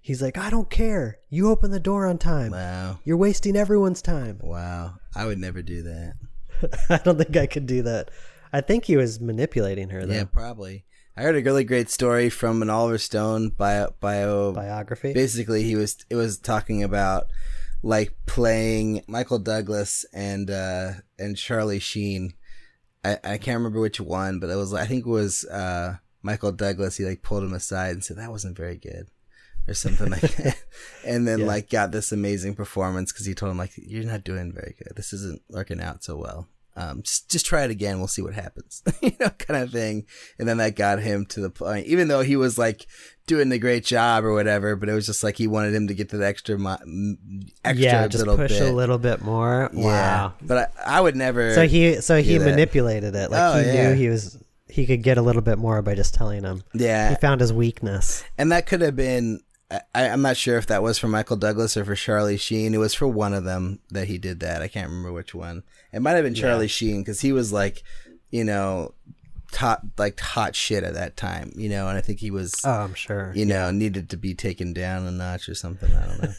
[0.01, 1.18] He's like, "I don't care.
[1.31, 2.53] You open the door on time.
[2.53, 2.99] Wow.
[3.05, 4.97] You're wasting everyone's time." Wow.
[5.14, 6.14] I would never do that.
[6.90, 8.11] I don't think I could do that.
[8.53, 10.14] I think he was manipulating her though.
[10.14, 10.85] Yeah, probably.
[11.16, 15.12] I heard a really great story from an Oliver Stone bio bio Biography.
[15.12, 17.27] basically he was it was talking about
[17.83, 22.35] like playing Michael Douglas and uh and Charlie Sheen.
[23.05, 26.53] I, I can't remember which one, but it was I think it was uh Michael
[26.53, 26.96] Douglas.
[26.96, 29.09] He like pulled him aside and said that wasn't very good.
[29.68, 30.62] Or something like that,
[31.07, 31.46] and then Yeah.
[31.46, 34.94] like got this amazing performance because he told him like you're not doing very good.
[34.96, 36.48] This isn't working out so well.
[36.76, 37.98] Um, just just try it again.
[37.98, 40.06] We'll see what happens, you know, kind of thing.
[40.38, 42.87] And then that got him to the point, even though he was like
[43.28, 45.94] doing the great job or whatever, but it was just like he wanted him to
[45.94, 47.06] get to the extra, mi-
[47.64, 48.68] extra yeah, just little push bit.
[48.68, 49.70] a little bit more.
[49.72, 50.34] Yeah, Wow.
[50.42, 51.54] but I, I would never.
[51.54, 52.44] So he so he do that.
[52.50, 53.30] manipulated it.
[53.30, 53.88] Like Oh, he yeah.
[53.90, 54.37] knew he was
[54.68, 56.62] he could get a little bit more by just telling him.
[56.74, 58.24] yeah, He found his weakness.
[58.37, 59.40] and that could have been.
[59.94, 62.74] I, I'm not sure if that was for Michael Douglas or for Charlie Sheen.
[62.74, 64.62] It was for one of them that he did that.
[64.62, 65.62] I can't remember which one.
[65.92, 67.82] It might have been Charlie Sheen because he was like,
[68.30, 68.94] you know,
[69.52, 71.52] top like hot shit at that time.
[71.56, 72.54] You know, and I think he was.
[72.64, 73.32] Oh, I'm sure.
[73.34, 75.92] you know, needed to be taken down a notch or something.
[75.94, 76.34] I don't know.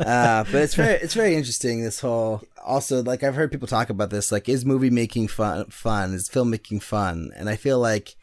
[0.06, 1.82] uh, but it's very, it's very interesting.
[1.82, 4.32] This whole, also, like I've heard people talk about this.
[4.32, 5.66] Like, is movie making fun?
[5.66, 7.30] Fun is filmmaking fun?
[7.36, 8.16] And I feel like,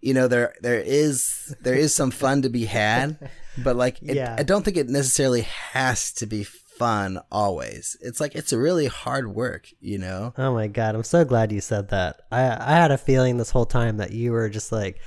[0.00, 4.16] you know, there there is there is some fun to be had, but like, it,
[4.16, 4.36] Yeah.
[4.38, 7.96] I don't think it necessarily has to be fun always.
[8.02, 9.68] It's like it's a really hard work.
[9.80, 10.34] You know.
[10.36, 12.22] Oh my god, I'm so glad you said that.
[12.30, 14.98] I I had a feeling this whole time that you were just like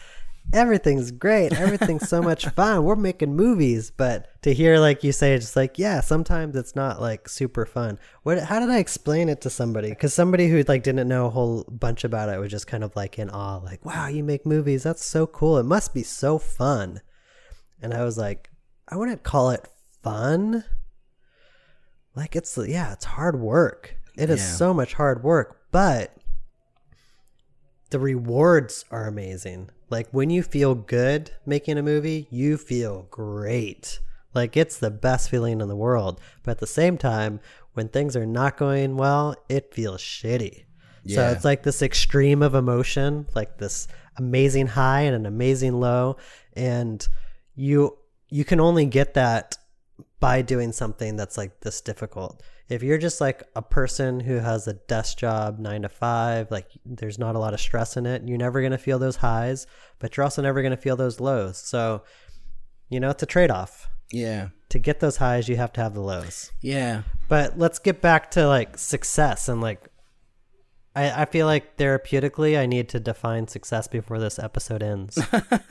[0.54, 2.84] everything's great, everything's so much fun.
[2.84, 7.02] We're making movies, but to hear like you say just like, yeah, sometimes it's not
[7.02, 8.00] like super fun.
[8.24, 9.94] What how did I explain it to somebody?
[9.96, 12.96] Cuz somebody who like didn't know a whole bunch about it was just kind of
[12.96, 14.84] like in awe like, "Wow, you make movies.
[14.84, 15.58] That's so cool.
[15.58, 17.02] It must be so fun."
[17.82, 18.50] And I was like,
[18.88, 19.68] I wouldn't call it
[20.04, 20.64] fun.
[22.16, 23.96] Like it's yeah, it's hard work.
[24.18, 24.54] It is Yeah.
[24.56, 26.14] so much hard work, but
[27.92, 29.70] the rewards are amazing.
[29.89, 33.99] Like when you feel good making a movie, you feel great.
[34.34, 36.19] Like it's the best feeling in the world.
[36.43, 37.39] But at the same time,
[37.73, 40.65] when things are not going well, it feels shitty.
[41.04, 41.15] Yeah.
[41.15, 46.17] So it's like this extreme of emotion, like this amazing high and an amazing low,
[46.54, 47.08] and
[47.56, 47.97] you
[48.30, 49.58] you can only get that
[50.19, 52.43] by doing something that's like this difficult.
[52.70, 56.68] If you're just like a person who has a desk job, nine to five, like
[56.86, 59.66] there's not a lot of stress in it, you're never going to feel those highs,
[59.98, 61.58] but you're also never going to feel those lows.
[61.58, 62.04] So,
[62.90, 63.90] you know, it's a trade off.
[64.12, 64.50] Yeah.
[64.70, 66.52] To get those highs, you have to have the lows.
[66.62, 67.04] Yeah.
[67.28, 69.90] But let's get back to like success and like
[70.96, 75.20] I, I feel like therapeutically I need to define success before this episode ends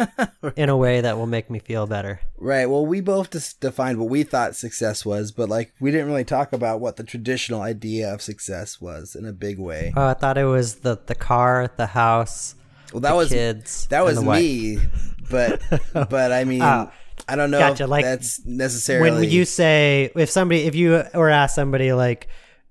[0.59, 2.21] in a way that will make me feel better.
[2.37, 2.66] Right.
[2.66, 6.25] Well, we both just defined what we thought success was, but like we didn't really
[6.25, 9.92] talk about what the traditional idea of success was in a big way.
[9.97, 12.57] Oh, I thought it was the the car, the house,
[12.92, 13.87] Well, that the was kids.
[13.90, 14.79] that was me,
[15.31, 16.90] but but I mean, Oh.
[17.29, 21.05] I don't know Gotcha, if like, that's necessarily When you say if somebody if you
[21.14, 22.27] or ask somebody like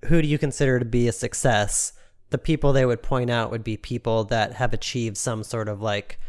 [0.06, 1.93] who do you consider to be a success,
[2.32, 5.82] the people they would point out would be people that have achieved some sort of
[5.82, 6.19] like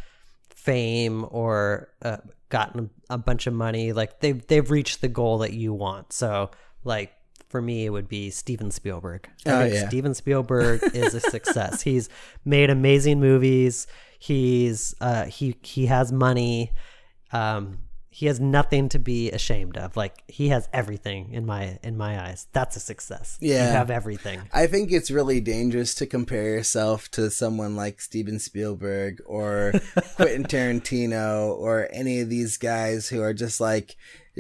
[0.69, 2.19] fame or uh,
[2.51, 6.13] gotten a bunch of money like they've they've reached the goal that you want.
[6.13, 6.51] So
[6.85, 7.13] like
[7.49, 9.29] for me it would be Steven Spielberg.
[9.47, 9.89] I Oh, think yeah.
[9.89, 11.81] Steven Spielberg is a success.
[11.81, 12.11] He's
[12.45, 13.87] made amazing movies.
[14.19, 16.73] He's uh he he has money.
[17.33, 17.79] Um
[18.19, 19.97] he has nothing to be ashamed of.
[19.97, 22.49] Like he has everything in my in my eyes.
[22.53, 23.39] That's a success.
[23.41, 23.67] Yeah.
[23.67, 24.41] You have everything.
[24.53, 29.73] I think it's really dangerous to compare yourself to someone like Steven Spielberg or
[30.17, 33.95] Quentin Tarantino or any of these guys who are just like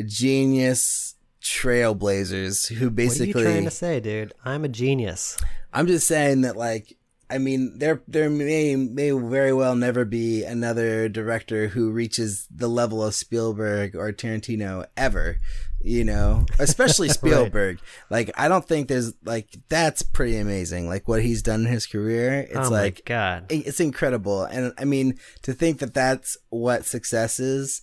[0.04, 3.32] genius trailblazers who basically.
[3.32, 4.32] What are you trying to say, dude?
[4.44, 5.36] I'm a genius.
[5.72, 6.97] I'm just saying that like
[7.30, 12.68] I mean there there may may very well never be another director who reaches the
[12.68, 15.38] level of Spielberg or Tarantino ever,
[15.80, 17.80] you know, especially Spielberg.
[18.10, 21.86] Like I don't think there's like that's pretty amazing like what he's done in his
[21.86, 22.46] career.
[22.48, 23.46] It's oh like my god.
[23.50, 27.82] it's incredible and i mean to think that that's what success is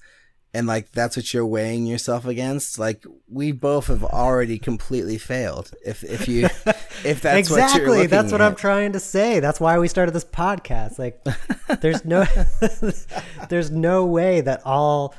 [0.55, 5.71] and like that's what you're weighing yourself against like we both have already completely failed
[5.85, 6.47] if if you
[7.05, 7.97] if that's what you're exactly.
[7.97, 8.47] looking That's what at.
[8.47, 9.39] I'm trying to say.
[9.39, 10.97] That's why we started this podcast.
[10.97, 11.23] Like,
[11.81, 12.25] there's no,
[13.49, 15.13] there's no way that all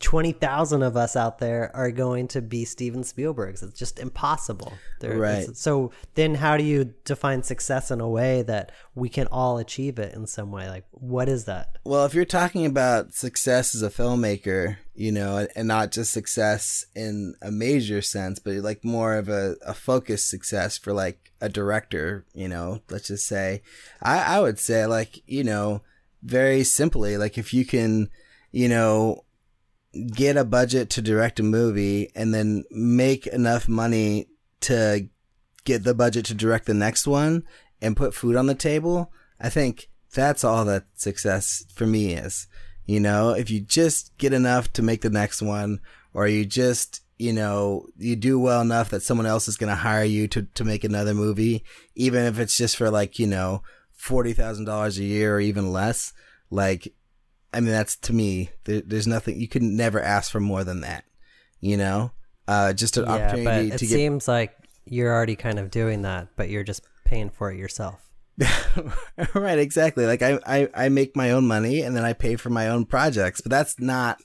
[0.00, 3.62] twenty thousand of us out there are going to be Steven Spielberg's.
[3.62, 4.72] It's just impossible.
[5.00, 5.56] There- Right.
[5.56, 9.98] So then, how do you define success in a way that we can all achieve
[9.98, 10.68] it in some way?
[10.68, 11.78] Like, what is that?
[11.84, 16.84] well if you're talking about success as a filmmaker you know and not just success
[16.96, 21.48] in a major sense but like more of a, a focused success for like a
[21.48, 23.62] director you know let's just say
[24.02, 25.80] i i would say like you know
[26.24, 28.08] very simply like if you can
[28.50, 29.22] you know
[30.14, 34.28] get a budget to direct a movie and then make enough money
[34.60, 35.08] to
[35.64, 37.44] get the budget to direct the next one
[37.80, 42.46] and put food on the table, I think that's all that success for me is.
[42.86, 45.80] You know, if you just get enough to make the next one,
[46.14, 49.76] or you just, you know, you do well enough that someone else is going to
[49.76, 53.62] hire you to, to make another movie, even if it's just for like, you know,
[54.00, 56.12] $40,000 a year or even less,
[56.50, 56.94] like,
[57.56, 60.82] I mean, that's to me, there, there's nothing, you could never ask for more than
[60.82, 61.04] that,
[61.58, 62.10] you know?
[62.46, 65.70] Uh, just an Yeah, but opportunity it to get seems like you're already kind of
[65.70, 68.10] doing that, but you're just paying for it yourself.
[69.34, 70.04] right, exactly.
[70.04, 72.84] Like I, I, I make my own money and then I pay for my own
[72.84, 74.18] projects, but that's not,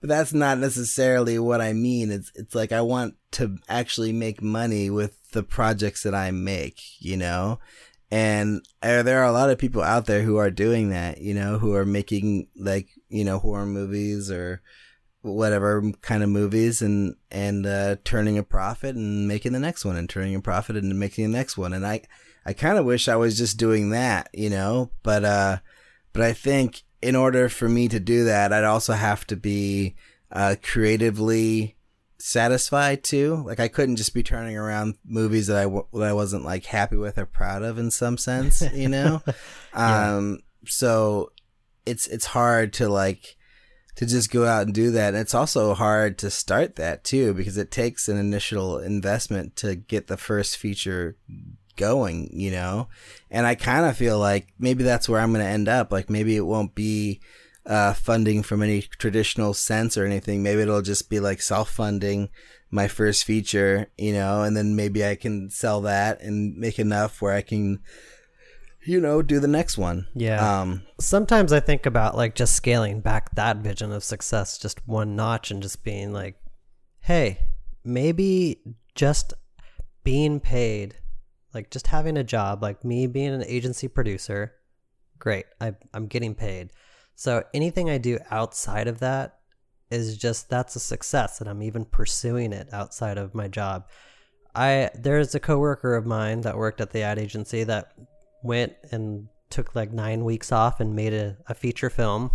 [0.00, 2.10] but that's not necessarily what I mean.
[2.10, 6.80] It's, it's like I want to actually make money with the projects that I make,
[6.98, 7.58] you know?
[8.10, 11.58] And there are a lot of people out there who are doing that, you know,
[11.58, 14.62] who are making like, you know, horror movies or
[15.22, 19.96] whatever kind of movies and, and, uh, turning a profit and making the next one
[19.96, 21.72] and turning a profit and making the next one.
[21.72, 22.02] And I,
[22.44, 25.58] I kind of wish I was just doing that, you know, but, uh,
[26.12, 29.94] but I think in order for me to do that, I'd also have to be,
[30.32, 31.76] uh, creatively
[32.20, 33.42] satisfied too.
[33.46, 36.66] Like I couldn't just be turning around movies that I, w- that I wasn't like
[36.66, 39.22] happy with or proud of in some sense, you know?
[39.72, 41.30] Um, so
[41.86, 43.36] it's, it's hard to like,
[43.96, 45.14] to just go out and do that.
[45.14, 49.76] And it's also hard to start that too, because it takes an initial investment to
[49.76, 51.16] get the first feature
[51.76, 52.88] going, you know?
[53.30, 55.92] And I kind of feel like maybe that's where I'm going to end up.
[55.92, 57.20] Like maybe it won't be,
[57.66, 60.42] uh, funding from any traditional sense or anything.
[60.42, 62.30] Maybe it'll just be like self funding
[62.70, 67.20] my first feature, you know, and then maybe I can sell that and make enough
[67.20, 67.80] where I can
[68.82, 70.06] you know, do the next one.
[70.14, 70.60] Yeah.
[70.60, 75.16] Um, Sometimes I think about like just scaling back that vision of success just one
[75.16, 76.36] notch and just being like,
[77.00, 77.40] hey,
[77.84, 78.60] maybe
[78.94, 79.34] just
[80.02, 80.96] being paid,
[81.52, 84.54] like just having a job, like me being an agency producer,
[85.18, 85.44] great.
[85.60, 86.70] I, I'm getting paid.
[87.20, 89.40] So anything I do outside of that
[89.90, 93.90] is just that's a success and I'm even pursuing it outside of my job.
[94.54, 97.92] I there's a coworker of mine that worked at the ad agency that
[98.42, 102.30] went and took like nine weeks off and made a, a feature film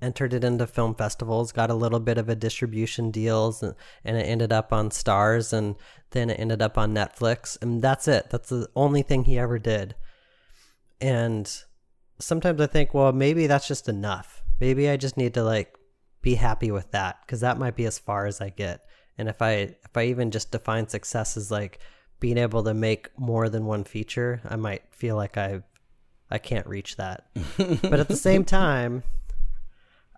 [0.00, 4.16] entered it into film festivals got a little bit of a distribution deals and, and
[4.16, 5.76] it ended up on Starz and
[6.12, 9.58] then it ended up on netflix and that's it that's the only thing he ever
[9.58, 9.94] did
[11.02, 11.64] and
[12.24, 14.42] sometimes i think well maybe that's just enough.
[14.60, 15.76] Maybe i just need to like
[16.22, 18.86] be happy with that because that might be as far as i get.
[19.18, 21.78] And if i if i even just define success as like
[22.20, 25.60] being able to make more than one feature i might feel like i
[26.30, 27.26] i can't reach that.
[27.82, 29.02] But at the same time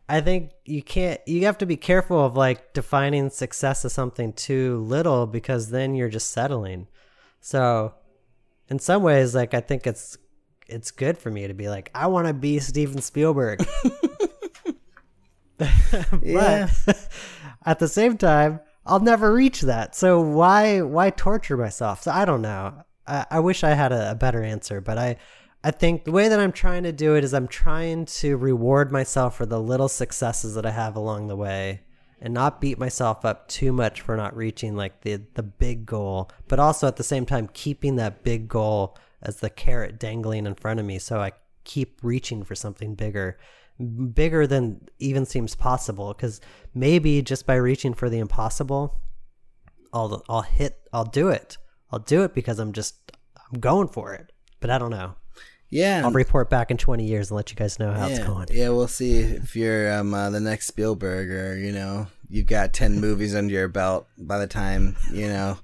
[0.09, 4.33] i think you can't you have to be careful of like defining success as something
[4.33, 6.87] too little because then you're just settling.
[7.41, 7.95] So
[8.69, 10.19] in some ways like i think it's
[10.69, 13.65] it's good for me to be like i want to be steven spielberg.
[16.23, 16.71] But
[17.65, 19.95] at the same time i'll never reach that.
[19.95, 22.03] So why why torture myself?
[22.03, 22.85] So i don't know.
[23.07, 25.17] I, I wish i had a, a better answer but i
[25.63, 28.91] i think the way that i'm trying to do it is i'm trying to reward
[28.91, 31.83] myself for the little successes that i have along the way
[32.21, 36.29] and not beat myself up too much for not reaching like the the big goal
[36.49, 40.55] but also at the same time keeping that big goal as the carrot dangling in
[40.55, 41.33] front of me so i
[41.65, 43.37] keep reaching for something bigger
[43.79, 46.15] bigger than even seems possible.
[46.15, 46.41] Because
[46.75, 49.01] maybe just by reaching for the impossible
[49.93, 51.59] i'll i'll hit i'll do it.
[51.91, 54.33] I'll do it because i'm just i'm going for it.
[54.61, 55.15] But i don't know.
[55.69, 56.03] Yeah.
[56.05, 58.49] i'll report back in 20 years and let you guys know how it's going.
[58.51, 62.73] Yeah, we'll see if you're um, uh, the next Spielberg or, you know, you've got
[62.73, 65.59] 10 movies under your belt by the time, you know,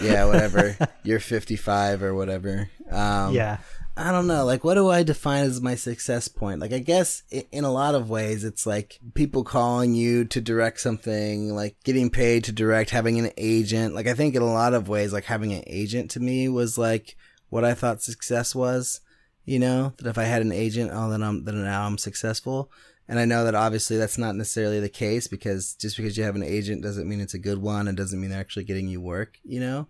[0.00, 2.70] yeah, whatever, you're 55 or whatever.
[2.90, 3.58] Um, yeah
[3.96, 4.46] I don't know.
[4.46, 6.60] Like, what do I define as my success point?
[6.60, 10.80] Like, I guess in a lot of ways, it's like people calling you to direct
[10.80, 13.94] something, like getting paid to direct, having an agent.
[13.94, 16.78] Like, I think in a lot of ways, like having an agent to me was
[16.78, 17.16] like
[17.50, 19.00] what I thought success was.
[19.44, 22.70] You know, that if I had an agent, oh, then I'm, then now I'm successful.
[23.08, 26.36] And I know that obviously that's not necessarily the case because just because you have
[26.36, 27.88] an agent doesn't mean it's a good one.
[27.88, 29.88] It doesn't mean they're actually getting you work, you know?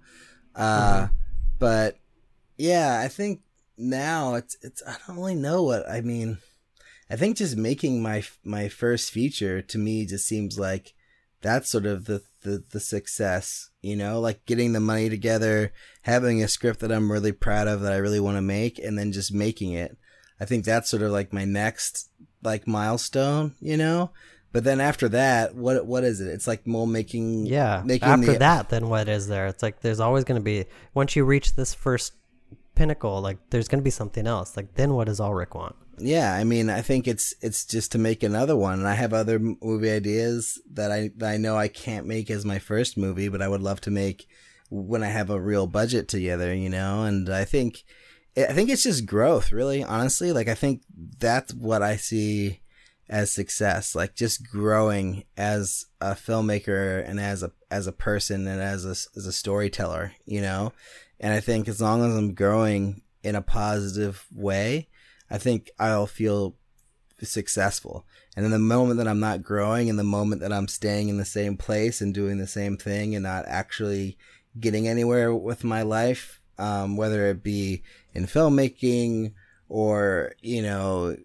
[0.54, 1.08] Uh,
[1.58, 1.98] but
[2.56, 3.40] yeah, I think
[3.76, 6.38] now it's it's I don't really know what I mean.
[7.10, 10.94] I think just making my my first feature to me just seems like
[11.42, 16.42] that's sort of the the, the success, you know, like getting the money together, having
[16.42, 19.12] a script that I'm really proud of that I really want to make, and then
[19.12, 19.96] just making it.
[20.40, 22.10] I think that's sort of like my next
[22.42, 24.10] like milestone, you know.
[24.52, 26.28] But then after that, what what is it?
[26.28, 29.80] It's like more making yeah making after the, that then what is there it's like
[29.80, 32.12] there's always going to be once you reach this first
[32.74, 36.34] pinnacle like there's going to be something else like then what does Alrik want Yeah,
[36.34, 39.38] I mean, I think it's it's just to make another one, and I have other
[39.38, 43.42] movie ideas that I that I know I can't make as my first movie, but
[43.42, 44.26] I would love to make
[44.70, 47.04] when I have a real budget together, you know.
[47.04, 47.84] And I think
[48.36, 50.32] I think it's just growth, really, honestly.
[50.32, 50.82] Like I think
[51.18, 52.60] that's what I see
[53.08, 58.60] as success, like just growing as a filmmaker and as a as a person and
[58.60, 60.72] as a as a storyteller, you know.
[61.20, 64.88] And I think as long as I'm growing in a positive way,
[65.30, 66.56] I think I'll feel
[67.22, 68.06] successful.
[68.36, 71.18] And in the moment that I'm not growing, in the moment that I'm staying in
[71.18, 74.16] the same place and doing the same thing and not actually
[74.58, 77.82] getting anywhere with my life, um, whether it be
[78.14, 79.32] in filmmaking
[79.68, 81.16] or, you know,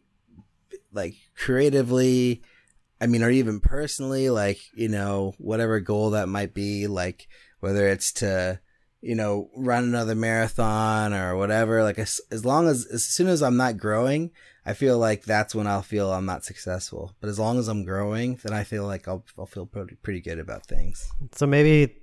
[0.94, 2.42] like creatively,
[3.00, 7.28] I mean, or even personally, like, you know, whatever goal that might be, like,
[7.60, 8.60] whether it's to,
[9.02, 13.44] you know, run another marathon or whatever, like, as, as long as, as soon as
[13.44, 14.32] I'm not growing,
[14.66, 17.16] I feel like that's when I'll feel I'm not successful.
[17.22, 20.22] But as long as I'm growing, then I feel like I'll, I'll feel pretty, pretty
[20.22, 21.10] good about things.
[21.34, 22.00] So maybe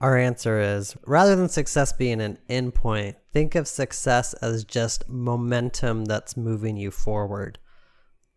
[0.00, 6.06] our answer is rather than success being an endpoint, think of success as just momentum
[6.06, 7.58] that's moving you forward.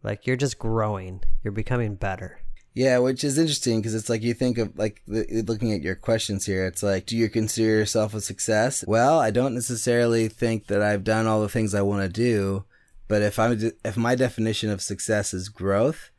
[0.04, 2.42] Like you're just growing, you're becoming better.
[2.76, 5.96] Yeah, which is interesting because it's like you think of like the, looking at your
[5.96, 6.66] questions here.
[6.66, 8.84] It's like, do you consider yourself a success?
[8.88, 12.66] Well, I don't necessarily think that I've done all the things I want to do,
[13.08, 16.10] but if I'm if my definition of success is growth,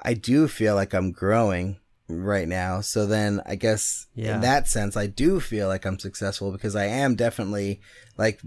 [0.00, 1.78] I do feel like I'm growing
[2.08, 2.80] right now.
[2.80, 4.34] So then I guess Yeah.
[4.36, 7.80] in that sense, I do feel like I'm successful because I am definitely
[8.18, 8.40] like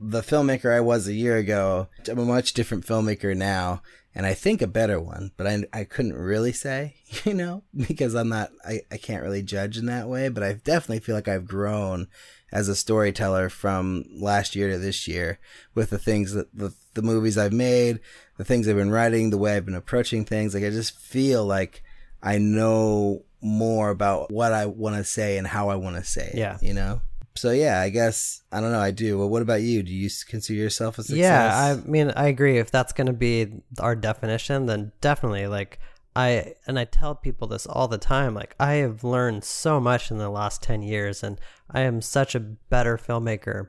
[0.00, 1.88] the filmmaker I was a year ago.
[2.08, 3.82] I'm a much different filmmaker now,
[4.14, 5.32] and I think a better one.
[5.36, 9.42] But I I couldn't really say, you know, because I'm not I I can't really
[9.42, 10.28] judge in that way.
[10.28, 12.08] But I definitely feel like I've grown
[12.50, 15.38] as a storyteller from last year to this year
[15.74, 18.00] with the things that the, the movies I've made,
[18.38, 20.54] the things I've been writing, the way I've been approaching things.
[20.54, 21.82] Like I just feel like
[22.22, 26.30] I know more about what I want to say and how I want to say
[26.32, 26.38] it.
[26.38, 26.58] Yeah.
[26.60, 27.00] You know?
[27.36, 28.80] So yeah, I guess I don't know.
[28.80, 29.16] I do.
[29.16, 29.84] Well, what about you?
[29.84, 31.18] Do you consider yourself a success?
[31.18, 32.58] Yeah, I mean, I agree.
[32.58, 35.46] If that's going to be our definition, then definitely.
[35.46, 35.78] Like,
[36.16, 38.34] I and I tell people this all the time.
[38.34, 41.40] Like, I have learned so much in the last ten years, and
[41.70, 43.68] I am such a better filmmaker.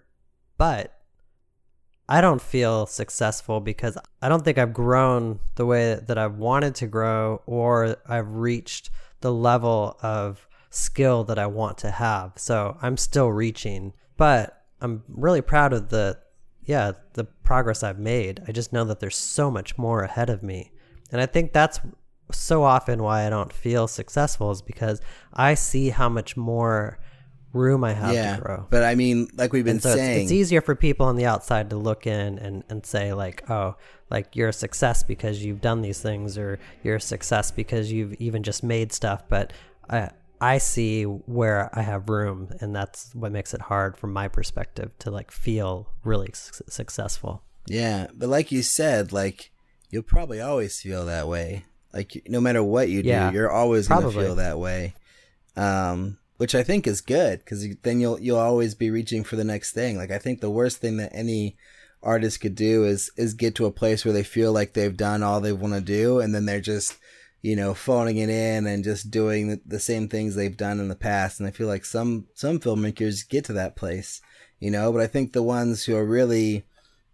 [0.58, 0.99] But
[2.12, 6.74] I don't feel successful because I don't think I've grown the way that I've wanted
[6.76, 8.89] to grow, or I've reached
[9.22, 12.34] the level of skill that I want to have.
[12.36, 16.18] So I'm still reaching, but I'm really proud of the
[16.64, 18.41] yeah, the progress I've made.
[18.47, 20.72] I just know that there's so much more ahead of me.
[21.12, 21.80] And I think that's
[22.32, 25.01] so often why I don't feel successful is because
[25.34, 26.99] I see how much more
[27.54, 28.68] room I have yeah, to grow.
[28.70, 31.70] but I mean, like we've been so saying, it's easier for people on the outside
[31.72, 33.76] to look in and, and say like, oh,
[34.10, 38.14] like you're a success because you've done these things, or you're a success because you've
[38.16, 39.24] even just made stuff.
[39.30, 39.54] But
[39.89, 40.10] I
[40.41, 44.91] I see where I have room, and that's what makes it hard from my perspective
[45.00, 47.43] to like feel really su- successful.
[47.68, 49.52] Yeah, but like you said, like
[49.89, 51.66] you'll probably always feel that way.
[51.93, 54.24] Like no matter what you do, Yeah, you're always gonna probably.
[54.26, 54.93] feel that way.
[55.56, 59.43] Um, which I think is good because then you'll you'll always be reaching for the
[59.43, 59.97] next thing.
[59.97, 61.57] Like I think the worst thing that any
[62.01, 65.21] artist could do is is get to a place where they feel like they've done
[65.21, 66.97] all they want to do, and then they're just
[67.41, 70.87] you know phoning it in and just doing the, the same things they've done in
[70.87, 71.41] the past.
[71.41, 74.21] And I feel like some some filmmakers get to that place,
[74.61, 74.93] you know.
[74.93, 76.63] But I think the ones who are really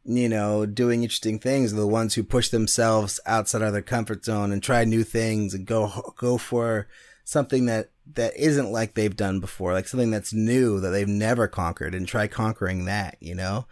[0.07, 4.23] you know, doing interesting things are the ones who push themselves outside of their comfort
[4.23, 6.87] zone and try new things and go go for
[7.23, 11.47] something that that isn't like they've done before, like something that's new that they've never
[11.47, 13.65] conquered and try conquering that, you know?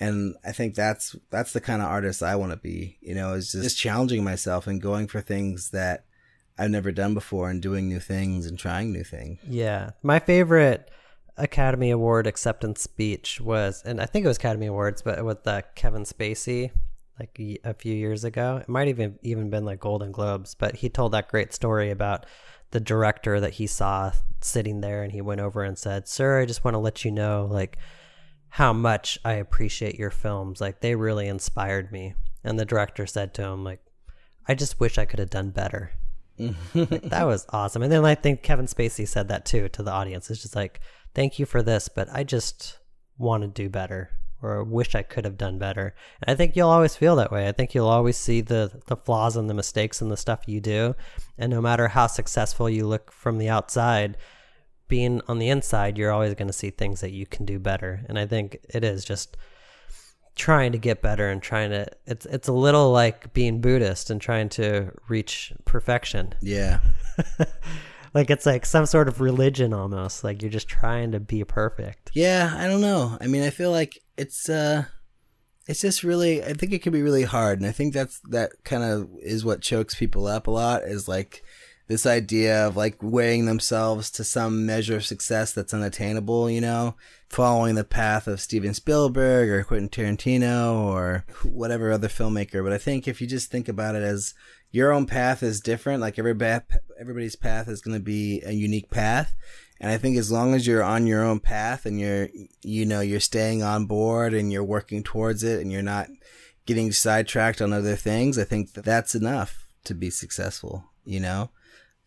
[0.00, 3.34] And I think that's that's the kind of artist I want to be, you know,
[3.34, 6.04] is just challenging myself and going for things that
[6.58, 9.38] I've never done before and doing new things and trying new things.
[9.48, 10.90] Yeah, my favorite
[11.36, 15.62] Academy Award acceptance speech was, and I think it was Academy Awards, but with uh,
[15.74, 16.72] Kevin Spacey,
[17.18, 18.58] like a few years ago.
[18.60, 22.26] It might even even been like Golden Globes, but he told that great story about
[22.72, 26.46] the director that he saw sitting there, and he went over and said, "Sir, I
[26.46, 27.78] just want to let you know, like."
[28.54, 30.60] how much I appreciate your films.
[30.60, 32.12] Like they really inspired me.
[32.44, 33.80] And the director said to him, like,
[34.46, 35.92] I just wish I could have done better.
[36.38, 37.82] Like, that was awesome.
[37.82, 40.30] And then I think Kevin Spacey said that too to the audience.
[40.30, 40.80] It's just like,
[41.14, 42.78] thank you for this, but I just
[43.16, 44.10] want to do better
[44.42, 45.94] or wish I could have done better.
[46.20, 47.48] And I think you'll always feel that way.
[47.48, 50.60] I think you'll always see the the flaws and the mistakes and the stuff you
[50.60, 50.94] do.
[51.38, 54.16] And no matter how successful you look from the outside,
[54.88, 58.04] being on the inside, you're always going to see things that you can do better.
[58.08, 59.36] And I think it is just
[60.34, 64.20] trying to get better and trying to it's it's a little like being Buddhist and
[64.20, 66.34] trying to reach perfection.
[66.40, 66.80] Yeah.
[68.14, 70.24] like it's like some sort of religion almost.
[70.24, 72.10] Like you're just trying to be perfect.
[72.14, 73.16] Yeah, I don't know.
[73.20, 74.84] I mean, I feel like it's uh
[75.66, 78.50] it's just really I think it can be really hard and I think that's that
[78.64, 81.42] kind of is what chokes people up a lot is like
[81.88, 86.96] this idea of like weighing themselves to some measure of success that's unattainable, you know,
[87.28, 92.64] following the path of Steven Spielberg or Quentin Tarantino or whatever other filmmaker.
[92.64, 94.32] But I think if you just think about it as
[94.72, 96.34] your own path is different, like every
[96.98, 99.34] everybody's path is going to be a unique path.
[99.78, 102.28] And I think as long as you're on your own path and you're,
[102.62, 106.08] you know, you're staying on board and you're working towards it and you're not
[106.66, 111.50] getting sidetracked on other things, I think that that's enough to be successful, you know?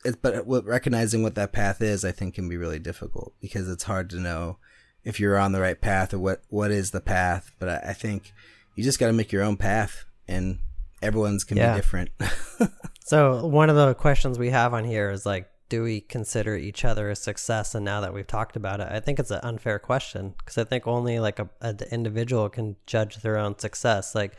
[0.04, 3.84] It, but recognizing what that path is, I think can be really difficult because it's
[3.84, 4.58] hard to know
[5.04, 7.52] if you're on the right path or what, what is the path.
[7.60, 8.32] But I, I think
[8.76, 10.60] you just got to make your own path and
[11.06, 11.74] everyone's can Yeah.
[11.74, 12.10] be different.
[13.08, 16.84] So one of the questions we have on here is like, do we consider each
[16.84, 17.76] other a success?
[17.76, 20.64] And now that we've talked about it, I think it's an unfair question because I
[20.64, 24.16] think only like a, an individual can judge their own success.
[24.16, 24.38] Like,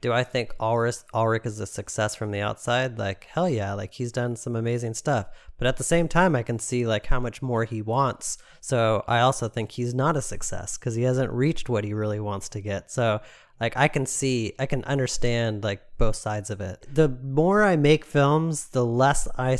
[0.00, 2.98] do I think Alrik, Alrik is a success from the outside?
[2.98, 5.26] Like, hell yeah, like he's done some amazing stuff.
[5.56, 8.38] But at the same time, I can see like how much more he wants.
[8.60, 12.18] So I also think he's not a success because he hasn't reached what he really
[12.20, 12.90] wants to get.
[12.90, 13.20] So
[13.60, 16.86] like I can see, I can understand like both sides of it.
[16.92, 19.58] The more I make films, the less I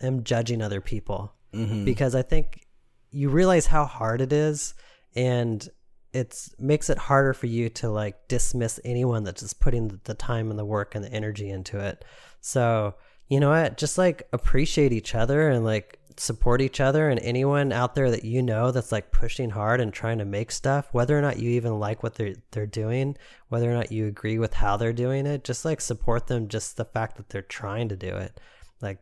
[0.00, 1.84] am judging other people mm-hmm.
[1.84, 2.66] because I think
[3.10, 4.74] you realize how hard it is
[5.14, 5.68] and
[6.12, 10.50] it's makes it harder for you to like dismiss anyone that's just putting the time
[10.50, 12.04] and the work and the energy into it.
[12.40, 12.94] So,
[13.28, 13.76] you know what?
[13.76, 18.24] Just like appreciate each other and like support each other and anyone out there that
[18.24, 21.50] you know that's like pushing hard and trying to make stuff, whether or not you
[21.50, 23.16] even like what they're they're doing,
[23.48, 26.76] whether or not you agree with how they're doing it, just like support them just
[26.76, 28.40] the fact that they're trying to do it.
[28.80, 28.98] Like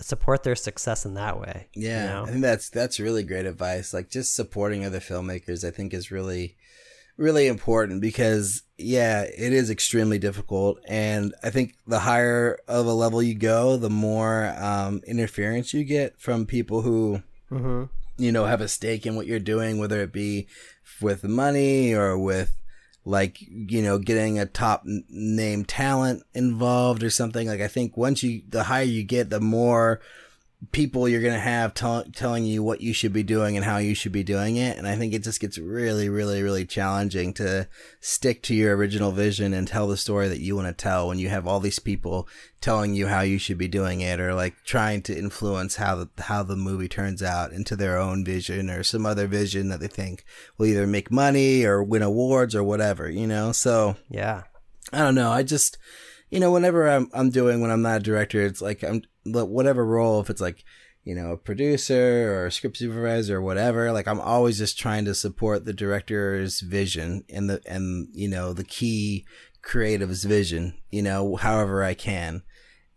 [0.00, 1.68] support their success in that way.
[1.74, 2.22] Yeah, you know?
[2.24, 3.94] I think that's that's really great advice.
[3.94, 6.56] Like just supporting other filmmakers, I think is really
[7.16, 12.92] really important because yeah, it is extremely difficult, and I think the higher of a
[12.92, 17.84] level you go, the more um, interference you get from people who mm-hmm.
[18.18, 20.46] you know have a stake in what you're doing, whether it be
[21.00, 22.54] with money or with
[23.06, 28.22] like you know getting a top name talent involved or something like i think once
[28.22, 30.00] you the higher you get the more
[30.72, 33.76] people you're going to have t- telling you what you should be doing and how
[33.76, 34.78] you should be doing it.
[34.78, 37.68] And I think it just gets really, really, really challenging to
[38.00, 41.18] stick to your original vision and tell the story that you want to tell when
[41.18, 42.26] you have all these people
[42.60, 46.08] telling you how you should be doing it or like trying to influence how the,
[46.22, 49.88] how the movie turns out into their own vision or some other vision that they
[49.88, 50.24] think
[50.56, 53.52] will either make money or win awards or whatever, you know?
[53.52, 54.44] So yeah,
[54.90, 55.30] I don't know.
[55.30, 55.76] I just,
[56.30, 59.02] you know, whenever I'm, I'm doing when I'm not a director, it's like I'm,
[59.32, 60.64] whatever role, if it's like,
[61.04, 65.04] you know, a producer or a script supervisor or whatever, like I'm always just trying
[65.04, 69.24] to support the director's vision and the, and, you know, the key
[69.62, 72.42] creative's vision, you know, however I can.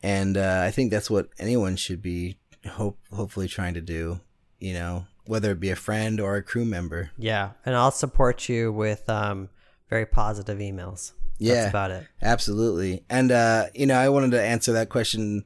[0.02, 4.22] And, uh, I think that's what anyone should be hope, hopefully trying to do,
[4.60, 7.12] you know, whether it be a friend or a crew member.
[7.16, 7.52] Yeah.
[7.64, 9.50] And I'll support you with, um,
[9.88, 11.12] very positive emails.
[11.38, 11.54] Yeah.
[11.54, 12.08] That's about it.
[12.24, 13.06] Absolutely.
[13.08, 15.46] And, uh, you know, I wanted to answer that question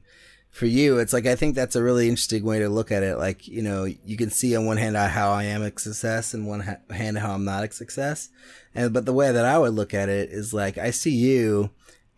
[0.54, 3.18] for you, it's like I think that's a really interesting way to look at it.
[3.18, 6.46] Like you know, you can see on one hand how I am a success, and
[6.46, 8.28] one hand how I'm not a success.
[8.72, 11.70] And but the way that I would look at it is like I see you,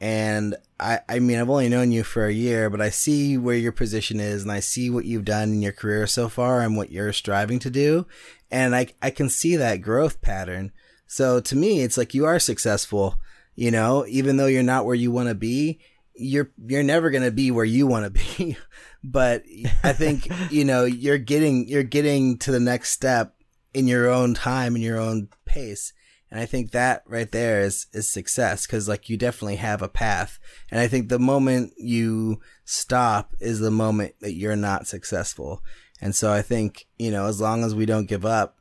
[0.02, 3.56] and I I mean I've only known you for a year, but I see where
[3.56, 6.76] your position is, and I see what you've done in your career so far, and
[6.76, 8.06] what you're striving to do,
[8.50, 10.72] and I I can see that growth pattern.
[11.06, 13.18] So to me, it's like you are successful.
[13.54, 15.80] You know, even though you're not where you want to be
[16.18, 18.56] you're you're never going to be where you want to be
[19.04, 19.42] but
[19.84, 23.36] i think you know you're getting you're getting to the next step
[23.76, 25.92] in your own time in your own pace.
[26.30, 29.88] And i think that right there is is success cuz like you definitely have a
[29.88, 30.38] path.
[30.70, 35.62] And i think the moment you stop is the moment that you're not successful.
[36.00, 38.58] And so i think you know as long as we don't give up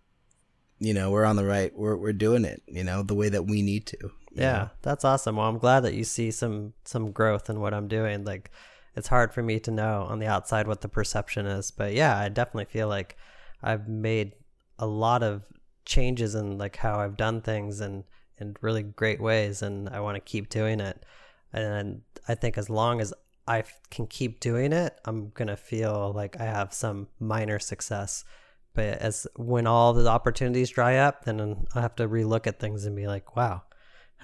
[0.79, 3.45] you know we're on the right we're we're doing it you know the way that
[3.45, 5.37] we need to yeah, that's awesome.
[5.37, 8.25] Well, I'm glad that you see some some growth in what I'm doing.
[8.25, 8.51] Like
[8.95, 12.17] it's hard for me to know on the outside what the perception is, but yeah,
[12.17, 13.17] I definitely feel like
[13.63, 14.33] I've made
[14.77, 15.45] a lot of
[15.85, 18.03] changes in like how I've done things and
[18.37, 21.05] in really great ways and I want to keep doing it.
[21.53, 23.13] And I think as long as
[23.47, 28.25] I can keep doing it, I'm going to feel like I have some minor success.
[28.73, 32.85] But as when all the opportunities dry up, then I have to relook at things
[32.85, 33.63] and be like, wow,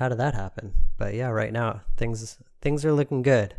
[0.02, 0.74] how did that happen?
[0.98, 3.54] But yeah, right now things things are looking good.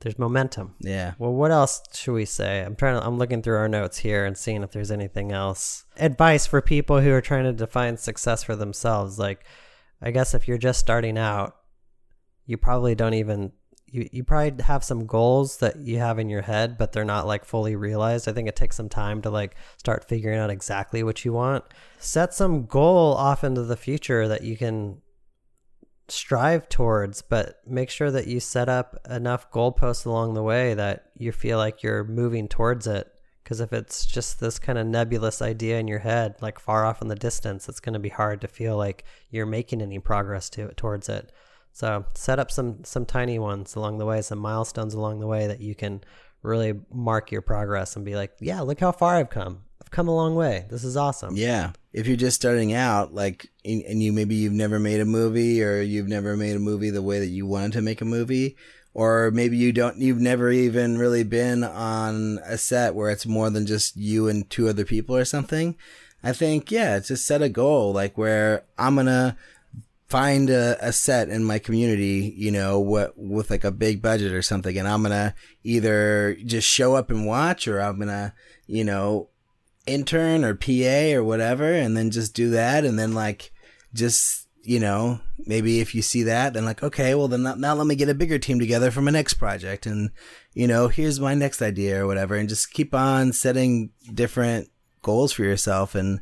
[0.00, 0.74] There's momentum.
[0.78, 1.14] Yeah.
[1.18, 2.60] Well, what else should we say?
[2.60, 5.86] I'm trying to I'm looking through our notes here and seeing if there's anything else.
[5.96, 9.18] Advice for people who are trying to define success for themselves.
[9.18, 9.46] Like
[10.02, 11.56] I guess if you're just starting out,
[12.44, 13.52] you probably don't even
[13.86, 17.26] you, you probably have some goals that you have in your head, but they're not
[17.26, 18.28] like fully realized.
[18.28, 21.64] I think it takes some time to like start figuring out exactly what you want.
[21.98, 25.00] Set some goal off into the future that you can
[26.08, 31.06] strive towards, but make sure that you set up enough goalposts along the way that
[31.16, 33.12] you feel like you're moving towards it.
[33.42, 37.00] Because if it's just this kind of nebulous idea in your head, like far off
[37.00, 40.50] in the distance, it's going to be hard to feel like you're making any progress
[40.50, 41.30] to towards it.
[41.72, 45.46] So set up some some tiny ones along the way, some milestones along the way
[45.46, 46.02] that you can
[46.42, 49.65] really mark your progress and be like, yeah, look how far I've come.
[49.86, 50.66] I've come a long way.
[50.68, 51.36] This is awesome.
[51.36, 51.70] Yeah.
[51.92, 55.80] If you're just starting out, like, and you maybe you've never made a movie or
[55.80, 58.56] you've never made a movie the way that you wanted to make a movie,
[58.94, 63.48] or maybe you don't, you've never even really been on a set where it's more
[63.48, 65.76] than just you and two other people or something.
[66.20, 69.36] I think, yeah, just set a goal, like where I'm going to
[70.08, 74.32] find a, a, set in my community, you know, what with like a big budget
[74.32, 75.34] or something, and I'm gonna
[75.64, 78.32] either just show up and watch, or I'm gonna,
[78.66, 79.28] you know,
[79.86, 83.52] intern or PA or whatever, and then just do that, and then like
[83.94, 87.86] just you know maybe if you see that, then like okay, well then now let
[87.86, 90.10] me get a bigger team together for my next project, and
[90.52, 94.68] you know here's my next idea or whatever, and just keep on setting different
[95.02, 96.20] goals for yourself, and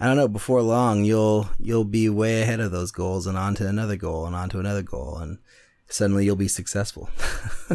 [0.00, 3.54] I don't know, before long you'll you'll be way ahead of those goals and on
[3.56, 5.38] to another goal and on to another goal and
[5.88, 7.08] suddenly you'll be successful.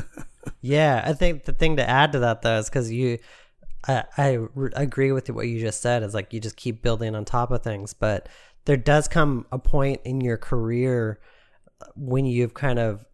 [0.62, 3.20] yeah, I think the thing to add to that though is because you,
[3.88, 6.04] I, I re- agree with what you just said.
[6.04, 8.28] Is like you just keep building on top of things, but
[8.66, 11.20] there does come a point in your career
[11.82, 13.06] uh, when you've kind of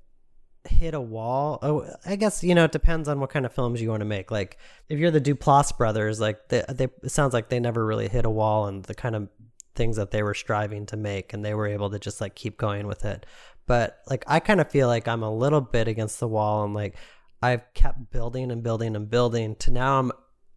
[0.67, 1.59] hit a wall.
[1.61, 4.05] Oh, I guess you know it depends on what kind of films you want to
[4.05, 4.31] make.
[4.31, 4.57] Like
[4.89, 8.25] if you're the Duplass brothers, like they, they it sounds like they never really hit
[8.25, 9.29] a wall and the kind of
[9.75, 12.57] things that they were striving to make, and they were able to just like keep
[12.57, 13.25] going with it.
[13.67, 16.73] But like I kind of feel like I'm a little bit against the wall, and
[16.73, 16.95] like
[17.41, 20.11] I've kept building and building and building to now I'm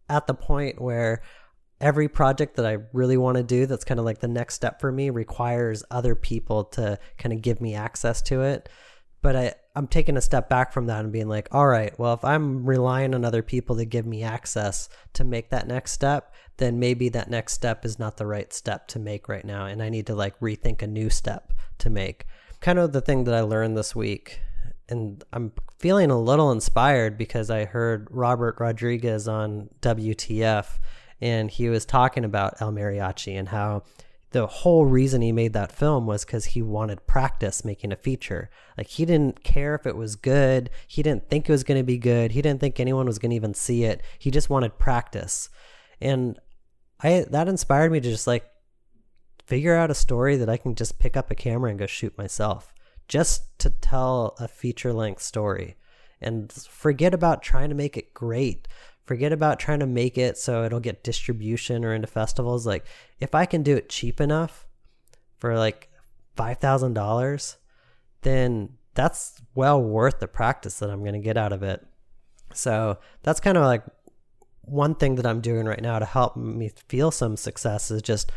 [0.09, 1.21] at the point where
[1.81, 4.81] every project that I really want to do that's kind of like the next step
[4.81, 8.69] for me requires other people to kind of give me access to it.
[9.21, 12.13] But I, I'm taking a step back from that and being like, all right, well,
[12.13, 16.33] if I'm relying on other people to give me access to make that next step,
[16.57, 19.65] then maybe that next step is not the right step to make right now.
[19.65, 22.25] And I need to like rethink a new step to make.
[22.61, 24.41] Kind of the thing that I learned this week.
[24.89, 30.79] And I'm feeling a little inspired because I heard Robert Rodriguez on WTF
[31.21, 33.83] and he was talking about El Mariachi and how
[34.31, 38.49] the whole reason he made that film was because he wanted practice making a feature.
[38.77, 40.69] Like he didn't care if it was good.
[40.87, 42.31] He didn't think it was going to be good.
[42.31, 44.01] He didn't think anyone was going to even see it.
[44.19, 45.49] He just wanted practice,
[45.99, 46.39] and
[47.01, 48.45] I that inspired me to just like
[49.45, 52.15] figure out a story that I can just pick up a camera and go shoot
[52.17, 52.71] myself,
[53.09, 55.75] just to tell a feature length story,
[56.21, 58.67] and forget about trying to make it great
[59.09, 62.67] forget about trying to make it so it'll get distribution or into festivals.
[62.67, 62.85] Like
[63.19, 64.67] if I can do it cheap enough
[65.39, 65.89] for like
[66.35, 67.57] five thousand dollars,
[68.21, 71.83] then that's well worth the practice that I'm gonna get out of it.
[72.53, 73.83] So that's kind of like
[74.61, 78.31] one thing that I'm doing right now to help me feel some success is just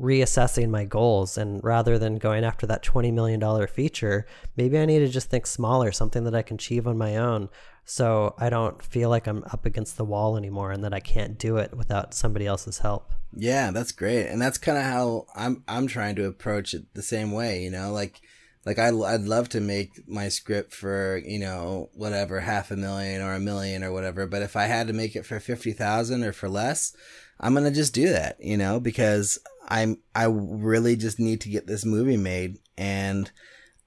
[0.00, 4.26] reassessing my goals and rather than going after that 20 million dollar feature
[4.56, 7.48] maybe i need to just think smaller something that i can achieve on my own
[7.88, 11.38] so I don't feel like I'm up against the wall anymore and that I can't
[11.38, 13.12] do it without somebody else's help.
[13.32, 14.26] Yeah, that's great.
[14.26, 17.70] And that's kind of how I'm I'm trying to approach it the same way, you
[17.70, 18.20] know, like
[18.64, 23.22] like I I'd love to make my script for, you know, whatever half a million
[23.22, 26.32] or a million or whatever, but if I had to make it for 50,000 or
[26.32, 26.92] for less,
[27.40, 31.66] I'm to just do that, you know, because I'm I really just need to get
[31.66, 33.30] this movie made and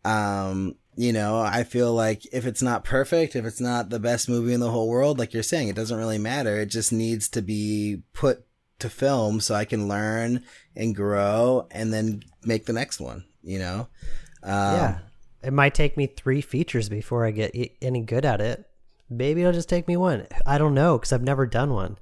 [0.06, 4.28] um you know, I feel like if it's not perfect, if it's not the best
[4.28, 6.60] movie in the whole world, like you're saying, it doesn't really matter.
[6.60, 8.46] It just needs to be put
[8.80, 10.44] to film so I can learn
[10.76, 13.88] and grow and then make the next one, you know?
[14.44, 14.98] Um, yeah.
[15.42, 18.66] It might take me three features before I get any good at it.
[19.10, 20.28] Maybe it'll just take me one.
[20.46, 21.98] I don't know because I've never done one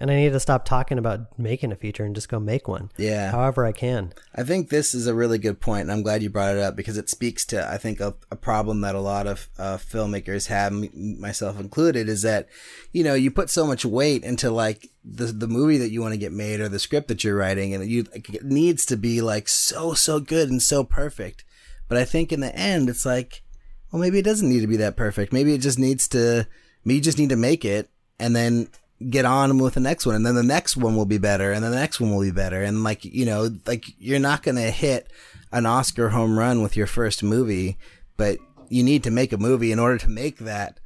[0.00, 2.90] and I need to stop talking about making a feature and just go make one.
[2.96, 3.30] Yeah.
[3.30, 4.14] However I can.
[4.34, 6.74] I think this is a really good point, and I'm glad you brought it up
[6.74, 10.46] because it speaks to, I think, a, a problem that a lot of uh, filmmakers
[10.46, 12.48] have, myself included, is that,
[12.92, 16.12] you know, you put so much weight into like the the movie that you want
[16.12, 19.20] to get made or the script that you're writing, and you it needs to be
[19.20, 21.44] like so so good and so perfect.
[21.88, 23.42] But I think in the end, it's like,
[23.90, 25.32] well, maybe it doesn't need to be that perfect.
[25.32, 26.46] Maybe it just needs to,
[26.84, 27.90] maybe you just need to make it
[28.20, 28.68] and then
[29.08, 31.64] get on with the next one and then the next one will be better and
[31.64, 32.62] then the next one will be better.
[32.62, 35.10] And like you know like you're not going to hit
[35.52, 37.76] an oscar home run with your first movie
[38.16, 38.38] but
[38.68, 40.78] you need to make a movie in order to make that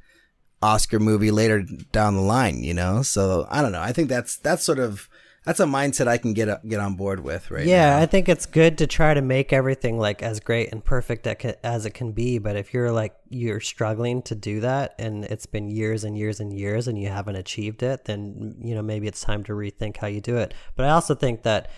[0.61, 3.01] oscar movie later down the line you know?
[3.01, 3.81] So i don't know.
[3.81, 5.09] I think that's that's sort of
[5.45, 7.65] that's a mindset I can get get on board with, right?
[7.65, 7.99] Yeah, now.
[7.99, 11.85] I think it's good to try to make everything like as great and perfect as
[11.85, 12.39] it can be.
[12.39, 16.39] But if you're like you're struggling to do that, and it's been years and years
[16.39, 19.97] and years, and you haven't achieved it, then you know maybe it's time to rethink
[19.97, 20.53] how you do it.
[20.75, 21.69] But I also think that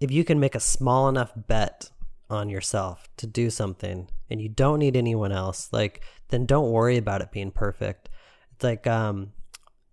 [0.00, 1.90] if you can make a small enough bet
[2.28, 6.98] on yourself to do something, and you don't need anyone else, like then don't worry
[6.98, 8.10] about it being perfect.
[8.52, 9.32] It's like um,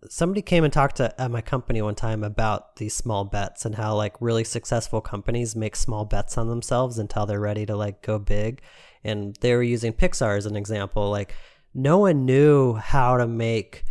[0.10, 3.76] somebody came and talked to at my company one time about these small bets and
[3.76, 8.02] how like really successful companies make small bets on themselves until they're ready to like
[8.02, 8.62] go big.
[9.04, 11.10] And they were using pixar as an example.
[11.10, 11.34] Like
[11.74, 13.84] no one knew how to make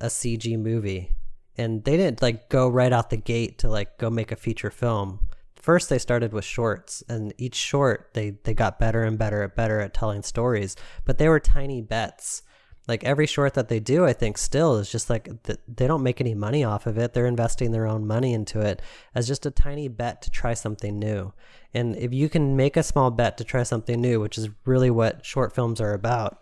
[0.00, 1.14] a cg movie.
[1.56, 4.70] And they didn't like go right out the gate to like go make a feature
[4.70, 5.28] film.
[5.56, 9.54] First they started with shorts and each short they they got better and better at
[9.54, 10.76] better at telling stories.
[11.04, 12.42] But they were tiny bets
[12.88, 16.20] like every short that they do i think still is just like they don't make
[16.20, 17.12] any money off of it.
[17.12, 18.82] They're investing their own money into it
[19.14, 21.32] as just a tiny bet to try something new.
[21.74, 24.90] And if you can make a small bet to try something new which is really
[24.90, 26.38] what short films are about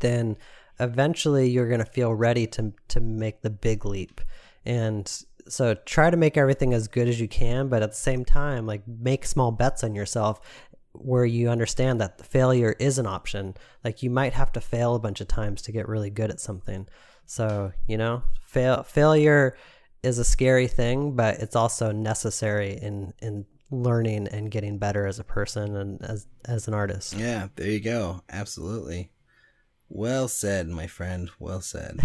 [0.00, 0.36] then
[0.80, 4.20] eventually you're going to feel ready to to make the big leap.
[4.64, 5.10] And
[5.48, 8.66] so try to make everything as good as you can, but at the same time,
[8.66, 10.40] like make small bets on yourself
[11.00, 13.54] where you understand that failure is an option.
[13.84, 16.40] Like you might have to fail a bunch of times to get really good at
[16.40, 16.88] something.
[17.26, 19.56] So, you know, fail failure
[20.02, 25.18] is a scary thing, but it's also necessary in in learning and getting better as
[25.18, 27.14] a person and as as an artist.
[27.14, 28.22] Yeah, there you go.
[28.30, 29.10] Absolutely.
[29.90, 31.30] Well said, my friend.
[31.38, 32.00] Well said.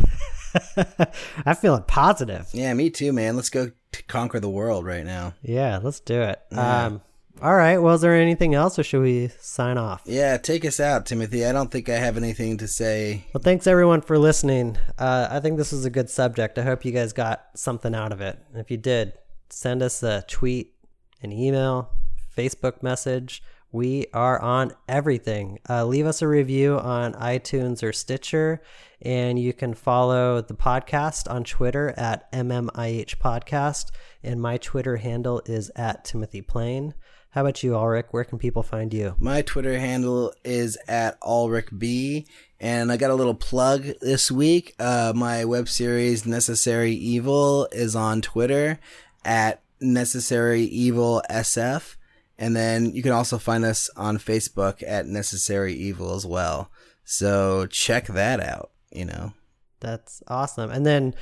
[1.46, 2.48] I feel it positive.
[2.54, 3.36] Yeah, me too, man.
[3.36, 3.72] Let's go
[4.08, 5.34] conquer the world right now.
[5.42, 6.42] Yeah, let's do it.
[6.52, 6.86] Yeah.
[6.86, 7.02] Um
[7.42, 7.78] all right.
[7.78, 10.04] Well, is there anything else, or should we sign off?
[10.06, 11.46] Yeah, take us out, Timothy.
[11.46, 13.26] I don't think I have anything to say.
[13.34, 14.78] Well, thanks everyone for listening.
[14.98, 16.58] Uh, I think this was a good subject.
[16.58, 18.40] I hope you guys got something out of it.
[18.52, 19.14] And if you did,
[19.50, 20.74] send us a tweet,
[21.22, 21.90] an email,
[22.38, 23.42] Facebook message.
[23.72, 25.58] We are on everything.
[25.68, 28.62] Uh, leave us a review on iTunes or Stitcher,
[29.02, 33.88] and you can follow the podcast on Twitter at MMIH Podcast.
[34.22, 36.94] And my Twitter handle is at Timothy Plain.
[37.34, 38.10] How about you, Alrik?
[38.12, 39.16] Where can people find you?
[39.20, 42.28] My Twitter handle is at Alrik B.
[42.60, 44.76] And I got a little plug this week.
[44.78, 48.80] Uh, my web series Necessary Evil is on Twitter
[49.26, 51.96] at Necessary Evil SF.
[52.38, 56.70] And then you can also find us on Facebook at Necessary Evil as well.
[57.04, 59.34] So check that out, you know.
[59.80, 60.70] That's awesome.
[60.70, 61.16] And then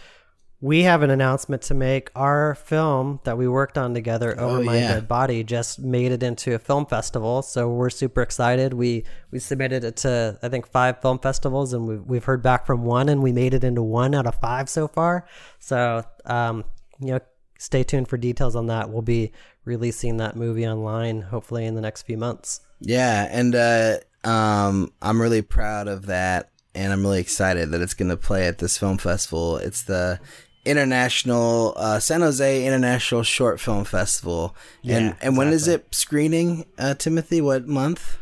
[0.62, 2.12] we have an announcement to make.
[2.16, 4.94] Our film that we worked on together, Over oh, My yeah.
[4.94, 7.42] Dead Body, just made it into a film festival.
[7.42, 8.74] So we're super excited.
[8.76, 12.68] We we submitted it to I think five film festivals, and we've we've heard back
[12.68, 15.28] from one, and we made it into one out of five so far.
[15.58, 16.64] So um,
[17.00, 17.20] you know,
[17.58, 18.92] stay tuned for details on that.
[18.92, 19.32] We'll be
[19.66, 22.62] releasing that movie online hopefully in the next few months.
[22.80, 27.94] Yeah, and uh, um, I'm really proud of that and I'm really excited that it's
[27.94, 29.58] going to play at this film festival.
[29.58, 30.20] It's the
[30.66, 34.56] International uh, San Jose International Short Film Festival.
[34.82, 35.38] Yeah, and and exactly.
[35.38, 37.42] when is it screening, uh, Timothy?
[37.42, 38.18] What month?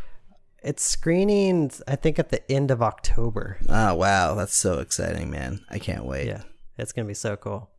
[0.61, 3.57] It's screening, I think, at the end of October.
[3.69, 5.61] Oh wow, that's so exciting, man!
[5.69, 6.27] I can't wait.
[6.27, 6.43] Yeah,
[6.77, 7.69] it's gonna be so cool.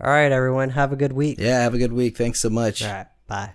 [0.00, 1.38] All right, everyone, have a good week.
[1.38, 2.16] Yeah, have a good week.
[2.16, 2.82] Thanks so much.
[2.82, 3.54] All right, bye.